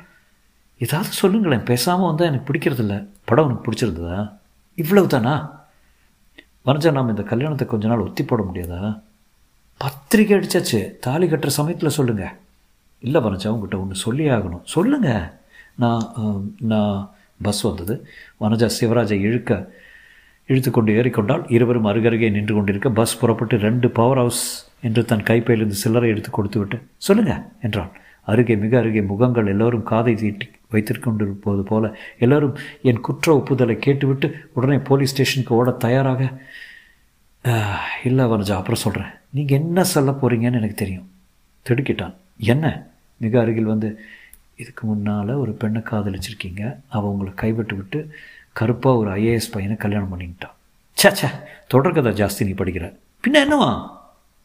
[0.79, 1.63] ஏதாவது சொல்லுங்களேன்.
[1.63, 3.07] பேசாமல் வந்தால் எனக்கு பிடிக்கிறதில்ல.
[3.25, 4.33] படம் உனக்கு பிடிச்சிருந்ததா?
[4.75, 5.35] இவ்வளவு தானா
[6.67, 9.01] வனஜா நாம் இந்த கல்யாணத்தை கொஞ்ச நாள் ஒத்தி போட முடியாதா?
[9.77, 12.35] பத்திரிக்கை அடித்தாச்சு தாலி கட்டுற சமயத்தில் சொல்லுங்கள்
[12.99, 14.65] இல்லை வனஜா உங்ககிட்ட ஒன்று சொல்லியே ஆகணும்.
[14.65, 15.23] சொல்லுங்கள்
[15.75, 16.13] நான்
[16.61, 17.11] நான்
[17.43, 17.95] பஸ் வந்தது.
[18.41, 19.53] வனஜா சிவராஜை இழுக்க
[20.49, 24.45] இழுத்து கொண்டு ஏறிக்கொண்டால் இருவரும் அருகருகே நின்று கொண்டிருக்க பஸ் புறப்பட்டு ரெண்டு பவர் ஹவுஸ்
[24.81, 27.91] என்று தன் கைப்பையிலிருந்து சில்லறை எடுத்து கொடுத்து விட்டு சொல்லுங்க என்றான்.
[28.23, 31.85] அருகே மிக அருகே முகங்கள் எல்லோரும் காதை தீட்டி வைத்திருக்கொண்டிருப்பது போல
[32.19, 36.23] எல்லோரும் என் குற்ற ஒப்புதலை கேட்டுவிட்டு உடனே போலீஸ் ஸ்டேஷனுக்கு ஓட தயாராக
[38.05, 41.09] இல்லை வனஜா அப்புறம் சொல்கிறேன் நீங்கள் என்ன சொல்ல போகிறீங்கன்னு எனக்கு தெரியும்.
[41.67, 42.15] திடுக்கிட்டான்.
[42.37, 42.67] என்ன?
[43.21, 43.89] மிக அருகில் வந்து
[44.59, 46.63] இதுக்கு முன்னால் ஒரு பெண்ணை காதலிச்சிருக்கீங்க.
[46.89, 48.01] அவள் உங்களை கைவிட்டு விட்டு
[48.53, 50.55] கருப்பாக ஒரு ஐஏஎஸ் பையனை கல்யாணம் பண்ணிக்கிட்டான்
[51.01, 51.29] ச்சே ச்சே
[51.75, 52.87] தொடர்கதை ஜாஸ்தி நீ படிக்கிற.
[53.25, 53.71] பின்ன என்னவா?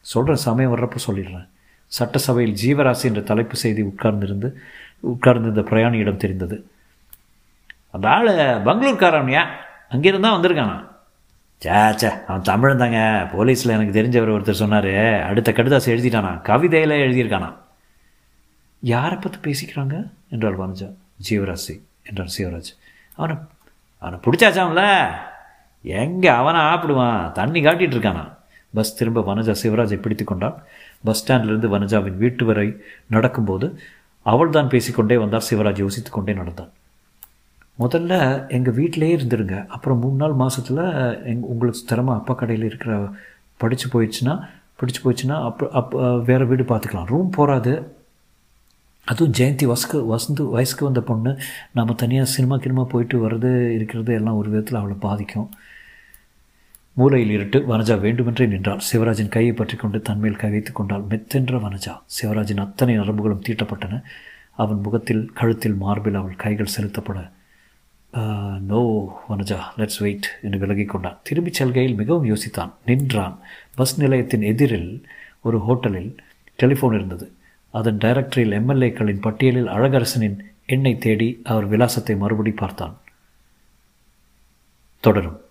[0.00, 1.48] சொல்கிற சமயம் வர்றப்போ சொல்லிடுறேன்.
[1.86, 4.48] சட்டசபையில் ஜீவராசி என்ற தலைப்பு செய்தி உட்கார்ந்திருந்து
[5.00, 6.56] உட்கார்ந்திருந்த பிரயாணியிடம் தெரிந்தது.
[7.90, 8.28] அந்த ஆள்
[8.68, 9.42] பெங்களூர்காரன்யா
[9.90, 10.76] அங்கேருந்து தான் வந்திருக்கானா?
[11.64, 13.00] சே சே அவன் தமிழன் தாங்க.
[13.34, 14.94] போலீஸில் எனக்கு தெரிஞ்சவர் ஒருத்தர் சொன்னார்.
[15.30, 16.32] அடுத்த கடுதாசி எழுதிட்டானா?
[16.50, 17.50] கவிதையில் எழுதியிருக்கானா?
[18.92, 19.96] யாரை பற்றி பேசிக்கிறாங்க?
[20.34, 20.88] என்றாள் வனஜா
[21.26, 21.74] ஜீவராசி
[22.08, 22.70] என்றான் சிவராஜ்.
[23.18, 23.34] அவனை
[24.02, 24.82] அவனை பிடிச்சாச்சாம்ல?
[25.84, 27.20] எங்கே அவனை ஆப்பிடுவான்?
[27.38, 28.24] தண்ணி காட்டிகிட்டு இருக்கானா?
[28.76, 30.56] பஸ் திரும்ப வனஜா சிவராஜை பிடித்து கொண்டான்.
[31.06, 32.68] பஸ் ஸ்டாண்டிலிருந்து வனஜாவின் வீட்டு வரை
[33.14, 33.66] நடக்கும்போது
[34.32, 36.72] அவள் தான் பேசிக்கொண்டே வந்தார் சிவராஜ் யோசித்து கொண்டே நடந்தான்.
[37.82, 38.12] முதல்ல
[38.56, 39.56] எங்கள் வீட்டிலேயே இருந்துடுங்க.
[39.74, 40.84] அப்புறம் மூணு நாள் மாதத்தில்
[41.30, 42.94] எங் உங்களுக்கு ஸ்திரமாக அப்பா கடையில் இருக்கிற
[43.62, 44.34] படித்து போயிடுச்சுன்னா
[44.80, 45.98] பிடிச்சி போயிடுச்சுன்னா அப்போ அப்போ
[46.30, 47.10] வேறு வீடு பார்த்துக்கலாம்.
[47.12, 47.74] ரூம் போகாது
[49.04, 51.38] அதுவும் ஜெயந்தி வசக்கு வசந்து வயசுக்கு வந்த பொண்ணு.
[51.72, 55.50] நம்ம தனியாக சினிமா கினிமா போயிட்டு வர்றது இருக்கிறது எல்லாம் ஒரு விதத்தில் அவளை பாதிக்கும்.
[56.92, 58.80] மூலையில் இருட்டு வனஜா வேண்டுமென்றே நின்றாள்.
[58.92, 61.94] சிவராஜின் கையை பற்றி கொண்டு தன்மேல் கை கொண்டாள் மெத்தென்ற வனஜா.
[62.16, 64.02] சிவராஜின் அத்தனை நரம்புகளும் தீட்டப்பட்டன.
[64.56, 67.30] அவன் முகத்தில் கழுத்தில் மார்பில் அவள் கைகள் செலுத்தப்பட
[68.66, 68.80] நோ
[69.28, 71.18] வனஜா லெட்ஸ் வெயிட் என்று விலகிக் கொண்டான்.
[71.22, 72.70] திரும்பிச் செல்கையில் மிகவும் யோசித்தான்.
[72.86, 73.38] நின்றான்.
[73.74, 75.06] பஸ் நிலையத்தின் எதிரில்
[75.42, 76.16] ஒரு ஹோட்டலில்
[76.62, 77.32] டெலிஃபோன் இருந்தது.
[77.74, 82.98] அதன் டைரக்டரில் எம்எல்ஏக்களின் பட்டியலில் அழகரசனின் எண்ணை தேடி அவர் விலாசத்தை மறுபடி பார்த்தான்.
[85.00, 85.43] தொடரும்.